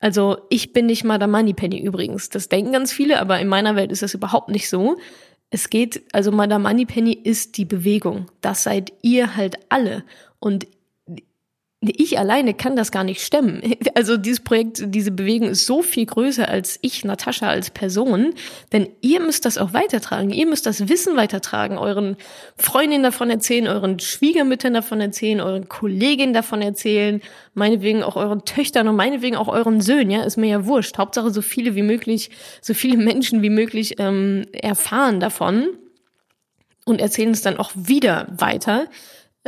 Also 0.00 0.38
ich 0.48 0.72
bin 0.72 0.86
nicht 0.86 1.04
Madame 1.04 1.38
Moneypenny 1.38 1.80
übrigens. 1.80 2.28
Das 2.30 2.48
denken 2.48 2.72
ganz 2.72 2.92
viele, 2.92 3.20
aber 3.20 3.40
in 3.40 3.48
meiner 3.48 3.76
Welt 3.76 3.92
ist 3.92 4.02
das 4.02 4.14
überhaupt 4.14 4.48
nicht 4.48 4.68
so. 4.68 4.96
Es 5.50 5.70
geht, 5.70 6.02
also 6.12 6.30
Madame 6.30 6.68
Moneypenny 6.68 7.12
ist 7.12 7.56
die 7.56 7.64
Bewegung. 7.64 8.26
Das 8.40 8.62
seid 8.62 8.92
ihr 9.02 9.36
halt 9.36 9.58
alle. 9.70 10.04
Und 10.38 10.66
ich 11.80 12.18
alleine 12.18 12.54
kann 12.54 12.74
das 12.74 12.90
gar 12.90 13.04
nicht 13.04 13.22
stemmen. 13.22 13.62
Also 13.94 14.16
dieses 14.16 14.40
Projekt, 14.40 14.82
diese 14.94 15.10
Bewegung 15.10 15.48
ist 15.48 15.66
so 15.66 15.82
viel 15.82 16.06
größer 16.06 16.48
als 16.48 16.78
ich, 16.82 17.04
Natascha, 17.04 17.48
als 17.48 17.70
Person. 17.70 18.34
Denn 18.72 18.88
ihr 19.00 19.20
müsst 19.20 19.44
das 19.44 19.58
auch 19.58 19.72
weitertragen. 19.72 20.30
Ihr 20.30 20.46
müsst 20.46 20.66
das 20.66 20.88
Wissen 20.88 21.16
weitertragen, 21.16 21.78
euren 21.78 22.16
Freundinnen 22.56 23.02
davon 23.02 23.28
erzählen, 23.30 23.66
euren 23.66 23.98
Schwiegermüttern 23.98 24.74
davon 24.74 25.00
erzählen, 25.00 25.40
euren 25.40 25.68
Kolleginnen 25.68 26.32
davon 26.32 26.62
erzählen, 26.62 27.20
meinetwegen 27.54 28.04
auch 28.04 28.14
euren 28.14 28.44
Töchtern 28.44 28.86
und 28.86 28.96
meinetwegen 28.96 29.36
auch 29.36 29.48
euren 29.48 29.80
Söhnen. 29.80 30.10
Ja, 30.10 30.22
ist 30.22 30.36
mir 30.36 30.48
ja 30.48 30.66
wurscht. 30.66 30.98
Hauptsache 30.98 31.30
so 31.30 31.42
viele 31.42 31.74
wie 31.74 31.82
möglich, 31.82 32.30
so 32.60 32.74
viele 32.74 32.96
Menschen 32.96 33.42
wie 33.42 33.50
möglich 33.50 33.96
ähm, 33.98 34.44
erfahren 34.52 35.18
davon 35.18 35.70
und 36.84 37.00
erzählen 37.00 37.30
es 37.30 37.42
dann 37.42 37.58
auch 37.58 37.72
wieder 37.74 38.26
weiter 38.30 38.86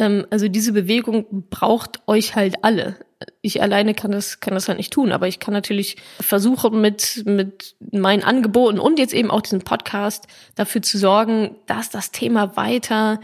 ähm, 0.00 0.26
also 0.30 0.48
diese 0.48 0.72
Bewegung 0.72 1.44
braucht 1.50 2.00
euch 2.06 2.34
halt 2.34 2.64
alle. 2.64 2.96
Ich 3.42 3.60
alleine 3.62 3.94
kann 3.94 4.12
das, 4.12 4.40
kann 4.40 4.54
das 4.54 4.68
halt 4.68 4.78
nicht 4.78 4.92
tun, 4.92 5.12
aber 5.12 5.28
ich 5.28 5.40
kann 5.40 5.52
natürlich 5.52 5.96
versuchen, 6.20 6.80
mit, 6.80 7.22
mit 7.26 7.76
meinen 7.92 8.22
Angeboten 8.22 8.78
und 8.78 8.98
jetzt 8.98 9.12
eben 9.12 9.30
auch 9.30 9.42
diesem 9.42 9.60
Podcast 9.60 10.26
dafür 10.54 10.80
zu 10.80 10.96
sorgen, 10.96 11.56
dass 11.66 11.90
das 11.90 12.12
Thema 12.12 12.56
weiter, 12.56 13.20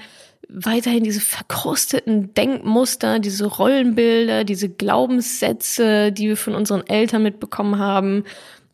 weiterhin 0.49 1.03
diese 1.03 1.21
verkrusteten 1.21 2.35
Denkmuster, 2.35 3.19
diese 3.19 3.47
Rollenbilder, 3.47 4.45
diese 4.45 4.69
Glaubenssätze, 4.69 6.13
die 6.13 6.29
wir 6.29 6.37
von 6.37 6.55
unseren 6.55 6.87
Eltern 6.87 7.23
mitbekommen 7.23 7.79
haben, 7.79 8.25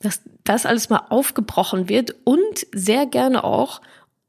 dass 0.00 0.22
das 0.44 0.66
alles 0.66 0.90
mal 0.90 1.06
aufgebrochen 1.08 1.88
wird 1.88 2.16
und 2.24 2.66
sehr 2.74 3.06
gerne 3.06 3.44
auch 3.44 3.80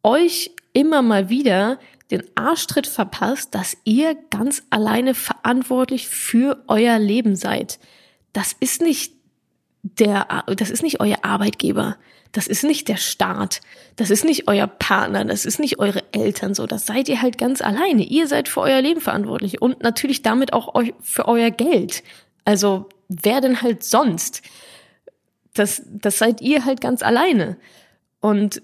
euch 0.04 0.52
immer 0.74 1.02
mal 1.02 1.30
wieder 1.30 1.80
den 2.14 2.24
Arschtritt 2.36 2.88
verpasst, 2.88 3.56
dass 3.56 3.78
ihr 3.84 4.16
ganz 4.30 4.64
alleine 4.70 5.16
verantwortlich 5.16 6.08
für 6.08 6.64
euer 6.68 7.00
Leben 7.00 7.36
seid. 7.36 7.80
Das 8.34 8.56
ist 8.60 8.82
nicht 8.82 9.14
der, 9.82 10.44
das 10.56 10.70
ist 10.70 10.84
nicht 10.84 11.00
euer 11.00 11.18
Arbeitgeber. 11.24 11.98
Das 12.32 12.48
ist 12.48 12.64
nicht 12.64 12.88
der 12.88 12.98
Staat. 12.98 13.62
Das 13.96 14.10
ist 14.10 14.26
nicht 14.26 14.48
euer 14.48 14.68
Partner. 14.68 15.26
Das 15.26 15.46
ist 15.46 15.60
nicht 15.60 15.80
eure 15.80 16.04
Eltern 16.14 16.54
so. 16.56 16.66
Das 16.66 16.86
seid 16.86 17.10
ihr 17.10 17.22
halt 17.22 17.38
ganz 17.38 17.62
alleine. 17.62 18.04
Ihr 18.04 18.28
seid 18.28 18.48
für 18.48 18.62
euer 18.62 18.82
Leben 18.82 19.02
verantwortlich 19.02 19.62
und 19.62 19.84
natürlich 19.84 20.24
damit 20.24 20.54
auch 20.54 20.74
für 21.02 21.28
euer 21.28 21.52
Geld. 21.52 22.04
Also, 22.46 22.90
wer 23.08 23.42
denn 23.42 23.62
halt 23.62 23.84
sonst? 23.84 24.42
Das, 25.54 25.84
das 25.86 26.18
seid 26.18 26.42
ihr 26.42 26.66
halt 26.66 26.82
ganz 26.82 27.04
alleine. 27.04 27.58
Und 28.20 28.64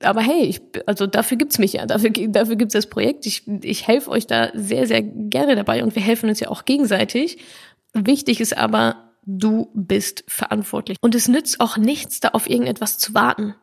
aber 0.00 0.20
hey, 0.20 0.44
ich, 0.44 0.60
also 0.86 1.06
dafür 1.06 1.36
gibt's 1.36 1.58
mich 1.58 1.74
ja, 1.74 1.86
dafür, 1.86 2.10
dafür 2.10 2.56
gibt's 2.56 2.74
das 2.74 2.88
Projekt. 2.88 3.26
Ich, 3.26 3.46
ich 3.62 3.86
helfe 3.86 4.10
euch 4.10 4.26
da 4.26 4.50
sehr, 4.54 4.86
sehr 4.86 5.02
gerne 5.02 5.56
dabei 5.56 5.82
und 5.82 5.94
wir 5.94 6.02
helfen 6.02 6.28
uns 6.28 6.40
ja 6.40 6.48
auch 6.48 6.64
gegenseitig. 6.64 7.38
Wichtig 7.94 8.40
ist 8.40 8.56
aber, 8.56 9.12
du 9.24 9.70
bist 9.74 10.24
verantwortlich. 10.28 10.98
Und 11.00 11.14
es 11.14 11.28
nützt 11.28 11.60
auch 11.60 11.76
nichts, 11.76 12.20
da 12.20 12.28
auf 12.28 12.48
irgendetwas 12.48 12.98
zu 12.98 13.14
warten. 13.14 13.54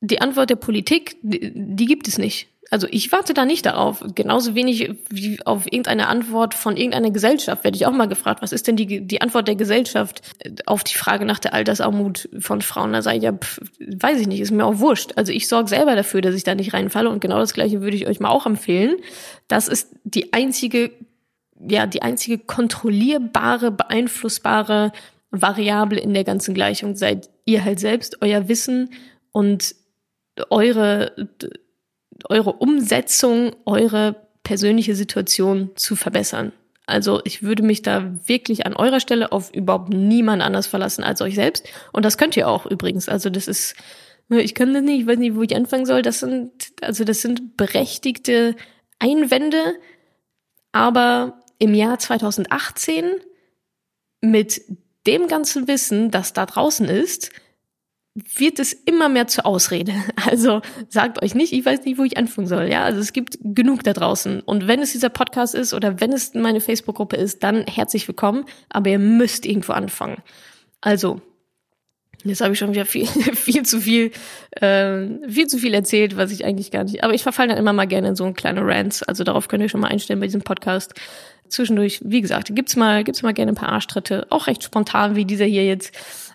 Die 0.00 0.20
Antwort 0.20 0.50
der 0.50 0.56
Politik, 0.56 1.16
die, 1.22 1.52
die 1.54 1.86
gibt 1.86 2.08
es 2.08 2.18
nicht. 2.18 2.48
Also 2.72 2.88
ich 2.90 3.12
warte 3.12 3.34
da 3.34 3.44
nicht 3.44 3.66
darauf. 3.66 4.02
Genauso 4.14 4.54
wenig 4.54 4.90
wie 5.10 5.38
auf 5.44 5.66
irgendeine 5.66 6.08
Antwort 6.08 6.54
von 6.54 6.78
irgendeiner 6.78 7.10
Gesellschaft 7.10 7.64
werde 7.64 7.76
ich 7.76 7.84
auch 7.84 7.92
mal 7.92 8.08
gefragt, 8.08 8.40
was 8.40 8.50
ist 8.50 8.66
denn 8.66 8.76
die, 8.76 9.06
die 9.06 9.20
Antwort 9.20 9.46
der 9.46 9.56
Gesellschaft 9.56 10.22
auf 10.64 10.82
die 10.82 10.94
Frage 10.94 11.26
nach 11.26 11.38
der 11.38 11.52
Altersarmut 11.52 12.30
von 12.38 12.62
Frauen? 12.62 12.94
Da 12.94 13.02
sage 13.02 13.18
ich 13.18 13.24
ja, 13.24 13.32
pff, 13.34 13.60
weiß 13.78 14.20
ich 14.20 14.26
nicht, 14.26 14.40
ist 14.40 14.52
mir 14.52 14.64
auch 14.64 14.78
wurscht. 14.78 15.12
Also 15.16 15.32
ich 15.32 15.48
sorge 15.48 15.68
selber 15.68 15.94
dafür, 15.96 16.22
dass 16.22 16.34
ich 16.34 16.44
da 16.44 16.54
nicht 16.54 16.72
reinfalle 16.72 17.10
und 17.10 17.20
genau 17.20 17.38
das 17.38 17.52
gleiche 17.52 17.82
würde 17.82 17.94
ich 17.94 18.06
euch 18.06 18.20
mal 18.20 18.30
auch 18.30 18.46
empfehlen. 18.46 18.96
Das 19.48 19.68
ist 19.68 19.94
die 20.04 20.32
einzige, 20.32 20.92
ja, 21.60 21.86
die 21.86 22.00
einzige 22.00 22.38
kontrollierbare, 22.38 23.70
beeinflussbare 23.70 24.92
Variable 25.30 26.00
in 26.00 26.14
der 26.14 26.24
ganzen 26.24 26.54
Gleichung. 26.54 26.96
Seid 26.96 27.28
ihr 27.44 27.66
halt 27.66 27.80
selbst, 27.80 28.22
euer 28.22 28.48
Wissen 28.48 28.94
und 29.30 29.74
eure 30.48 31.28
eure 32.28 32.54
Umsetzung, 32.54 33.54
eure 33.64 34.16
persönliche 34.42 34.94
Situation 34.94 35.70
zu 35.76 35.96
verbessern. 35.96 36.52
Also 36.86 37.20
ich 37.24 37.42
würde 37.42 37.62
mich 37.62 37.82
da 37.82 38.12
wirklich 38.26 38.66
an 38.66 38.74
eurer 38.74 39.00
Stelle 39.00 39.32
auf 39.32 39.54
überhaupt 39.54 39.90
niemand 39.90 40.42
anders 40.42 40.66
verlassen 40.66 41.04
als 41.04 41.20
euch 41.20 41.34
selbst. 41.34 41.68
Und 41.92 42.04
das 42.04 42.18
könnt 42.18 42.36
ihr 42.36 42.48
auch 42.48 42.66
übrigens. 42.66 43.08
Also 43.08 43.30
das 43.30 43.46
ist, 43.48 43.76
ich 44.28 44.54
kann 44.54 44.74
das 44.74 44.82
nicht, 44.82 45.02
ich 45.02 45.06
weiß 45.06 45.18
nicht, 45.18 45.36
wo 45.36 45.42
ich 45.42 45.54
anfangen 45.54 45.86
soll. 45.86 46.02
Das 46.02 46.20
sind, 46.20 46.50
also 46.80 47.04
das 47.04 47.22
sind 47.22 47.56
berechtigte 47.56 48.56
Einwände. 48.98 49.76
Aber 50.72 51.40
im 51.58 51.74
Jahr 51.74 51.98
2018 51.98 53.12
mit 54.20 54.62
dem 55.06 55.28
ganzen 55.28 55.68
Wissen, 55.68 56.10
das 56.10 56.32
da 56.32 56.46
draußen 56.46 56.88
ist, 56.88 57.30
wird 58.14 58.58
es 58.58 58.72
immer 58.72 59.08
mehr 59.08 59.26
zur 59.26 59.46
Ausrede. 59.46 59.92
Also 60.24 60.62
sagt 60.88 61.22
euch 61.22 61.34
nicht, 61.34 61.52
ich 61.52 61.64
weiß 61.64 61.84
nicht, 61.84 61.98
wo 61.98 62.04
ich 62.04 62.16
anfangen 62.16 62.46
soll. 62.46 62.68
Ja, 62.68 62.84
also 62.84 63.00
es 63.00 63.12
gibt 63.12 63.38
genug 63.42 63.82
da 63.82 63.92
draußen. 63.92 64.40
Und 64.40 64.68
wenn 64.68 64.80
es 64.80 64.92
dieser 64.92 65.08
Podcast 65.08 65.54
ist 65.54 65.74
oder 65.74 66.00
wenn 66.00 66.12
es 66.12 66.32
meine 66.34 66.60
Facebook-Gruppe 66.60 67.16
ist, 67.16 67.42
dann 67.42 67.66
herzlich 67.66 68.06
willkommen. 68.06 68.44
Aber 68.70 68.90
ihr 68.90 68.98
müsst 68.98 69.44
irgendwo 69.44 69.72
anfangen. 69.72 70.22
Also, 70.80 71.20
jetzt 72.24 72.40
habe 72.40 72.52
ich 72.52 72.58
schon 72.58 72.72
wieder 72.72 72.86
viel, 72.86 73.06
viel 73.34 73.64
zu 73.64 73.80
viel, 73.80 74.12
äh, 74.52 75.28
viel 75.28 75.48
zu 75.48 75.58
viel 75.58 75.74
erzählt, 75.74 76.16
was 76.16 76.30
ich 76.30 76.44
eigentlich 76.44 76.70
gar 76.70 76.84
nicht. 76.84 77.04
Aber 77.04 77.14
ich 77.14 77.22
verfalle 77.22 77.48
dann 77.48 77.58
immer 77.58 77.72
mal 77.72 77.86
gerne 77.86 78.08
in 78.08 78.16
so 78.16 78.24
ein 78.24 78.34
kleine 78.34 78.64
Rants. 78.64 79.02
Also 79.02 79.24
darauf 79.24 79.48
könnt 79.48 79.62
ihr 79.62 79.68
schon 79.68 79.80
mal 79.80 79.88
einstellen 79.88 80.20
bei 80.20 80.26
diesem 80.26 80.42
Podcast. 80.42 80.94
Zwischendurch, 81.48 82.00
wie 82.02 82.20
gesagt, 82.20 82.54
gibt's 82.54 82.76
mal, 82.76 83.04
gibt's 83.04 83.22
mal 83.22 83.34
gerne 83.34 83.52
ein 83.52 83.56
paar 83.56 83.68
Arschtritte, 83.70 84.26
auch 84.30 84.46
recht 84.46 84.62
spontan 84.62 85.16
wie 85.16 85.24
dieser 85.26 85.44
hier 85.44 85.66
jetzt. 85.66 85.92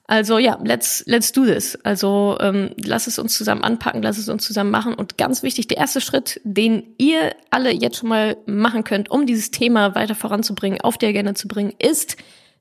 Also 0.10 0.38
ja, 0.38 0.58
let's 0.63 1.04
let's 1.06 1.34
do 1.34 1.46
this. 1.46 1.78
Also 1.84 2.38
ähm, 2.39 2.72
lass 2.82 3.08
es 3.08 3.20
uns 3.20 3.38
zusammen 3.38 3.63
anpacken, 3.63 4.02
lass 4.02 4.17
es 4.17 4.30
uns 4.30 4.46
zusammen 4.46 4.72
machen. 4.72 4.93
Und 4.93 5.17
ganz 5.17 5.43
wichtig, 5.43 5.67
der 5.67 5.78
erste 5.78 6.00
Schritt, 6.00 6.39
den 6.46 6.96
ihr 6.98 7.36
alle 7.50 7.72
jetzt 7.72 7.98
schon 7.98 8.10
mal 8.10 8.38
machen 8.46 8.86
könnt, 8.86 9.12
um 9.12 9.26
dieses 9.26 9.52
Thema 9.52 9.96
weiter 9.96 10.15
voranzubringen, 10.15 10.80
auf 10.80 10.98
die 10.98 11.08
Agenda 11.08 11.36
zu 11.36 11.50
bringen, 11.50 11.74
ist, 11.78 12.15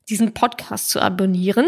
diesen 0.09 0.33
Podcast 0.33 0.89
zu 0.89 1.01
abonnieren 1.01 1.67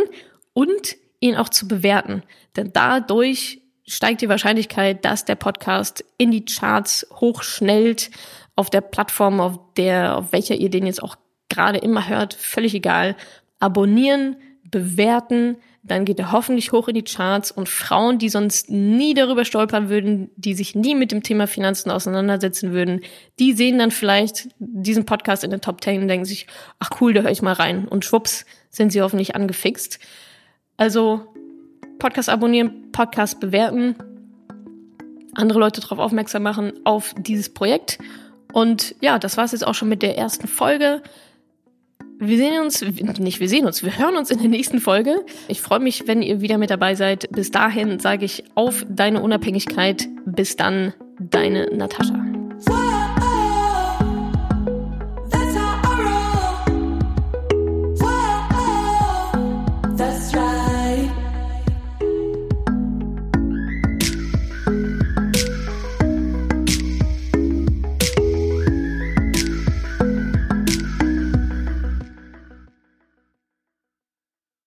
und 0.54 0.98
ihn 1.22 1.38
auch 1.38 1.50
zu 1.50 1.66
bewerten. 1.66 2.24
Denn 2.58 2.72
dadurch 2.74 3.62
steigt 3.88 4.22
die 4.22 4.30
Wahrscheinlichkeit, 4.30 5.06
dass 5.06 5.24
der 5.24 5.36
Podcast 5.36 6.04
in 6.18 6.32
die 6.32 6.44
Charts 6.44 7.08
hochschnellt 7.22 8.12
auf 8.58 8.70
der 8.70 8.82
Plattform, 8.82 9.40
auf 9.40 9.58
der, 9.78 10.18
auf 10.18 10.34
welcher 10.34 10.56
ihr 10.56 10.70
den 10.70 10.86
jetzt 10.86 11.02
auch 11.02 11.16
gerade 11.48 11.80
immer 11.80 12.10
hört, 12.10 12.34
völlig 12.34 12.74
egal. 12.76 13.16
Abonnieren, 13.60 14.36
bewerten, 14.64 15.58
dann 15.90 16.06
geht 16.06 16.20
er 16.20 16.32
hoffentlich 16.32 16.72
hoch 16.72 16.88
in 16.88 16.96
die 16.96 17.04
Charts 17.04 17.52
und 17.52 17.68
Frauen, 17.68 18.20
die 18.20 18.30
sonst 18.30 18.70
nie 18.70 19.14
darüber 19.14 19.44
stolpern 19.46 19.90
würden, 19.90 20.30
die 20.36 20.54
sich 20.54 20.76
nie 20.76 20.96
mit 20.96 21.12
dem 21.12 21.24
Thema 21.24 21.48
Finanzen 21.48 21.92
auseinandersetzen 21.92 22.72
würden, 22.72 23.02
die 23.40 23.54
sehen 23.54 23.80
dann 23.80 23.92
vielleicht 23.92 24.50
diesen 24.60 25.06
Podcast 25.06 25.44
in 25.44 25.52
den 25.52 25.62
Top 25.62 25.84
10 25.84 26.02
und 26.02 26.08
denken 26.08 26.26
sich, 26.26 26.48
ach 26.80 26.90
cool, 27.02 27.14
da 27.14 27.22
höre 27.22 27.32
ich 27.32 27.42
mal 27.42 27.54
rein. 27.54 27.88
Und 27.88 28.06
schwupps, 28.06 28.46
sind 28.70 28.92
sie 28.92 29.02
hoffentlich 29.02 29.36
angefixt. 29.36 30.00
Also 30.78 31.34
Podcast 31.98 32.30
abonnieren, 32.30 32.92
Podcast 32.92 33.40
bewerten, 33.40 33.96
andere 35.36 35.60
Leute 35.60 35.82
darauf 35.82 36.00
aufmerksam 36.00 36.44
machen 36.44 36.74
auf 36.86 37.14
dieses 37.18 37.54
Projekt. 37.54 37.98
Und 38.54 38.96
ja, 39.02 39.20
das 39.20 39.38
war 39.38 39.46
es 39.46 39.52
jetzt 39.52 39.66
auch 39.66 39.76
schon 39.76 39.90
mit 39.90 40.02
der 40.02 40.18
ersten 40.18 40.48
Folge. 40.48 41.02
Wir 42.22 42.38
sehen 42.38 42.62
uns, 42.62 42.82
nicht 42.82 43.40
wir 43.40 43.48
sehen 43.48 43.66
uns, 43.66 43.82
wir 43.82 43.98
hören 43.98 44.18
uns 44.18 44.30
in 44.30 44.40
der 44.40 44.50
nächsten 44.50 44.82
Folge. 44.82 45.26
Ich 45.48 45.62
freue 45.62 45.80
mich, 45.80 46.06
wenn 46.06 46.22
ihr 46.22 46.42
wieder 46.42 46.58
mit 46.58 46.70
dabei 46.70 46.94
seid. 46.96 47.30
Bis 47.32 47.50
dahin 47.50 48.00
sage 48.00 48.26
ich 48.26 48.44
auf 48.56 48.86
deine 48.90 49.22
Unabhängigkeit. 49.22 50.10
Bis 50.26 50.58
dann, 50.58 50.94
deine 51.18 51.68
Natascha. 51.74 52.20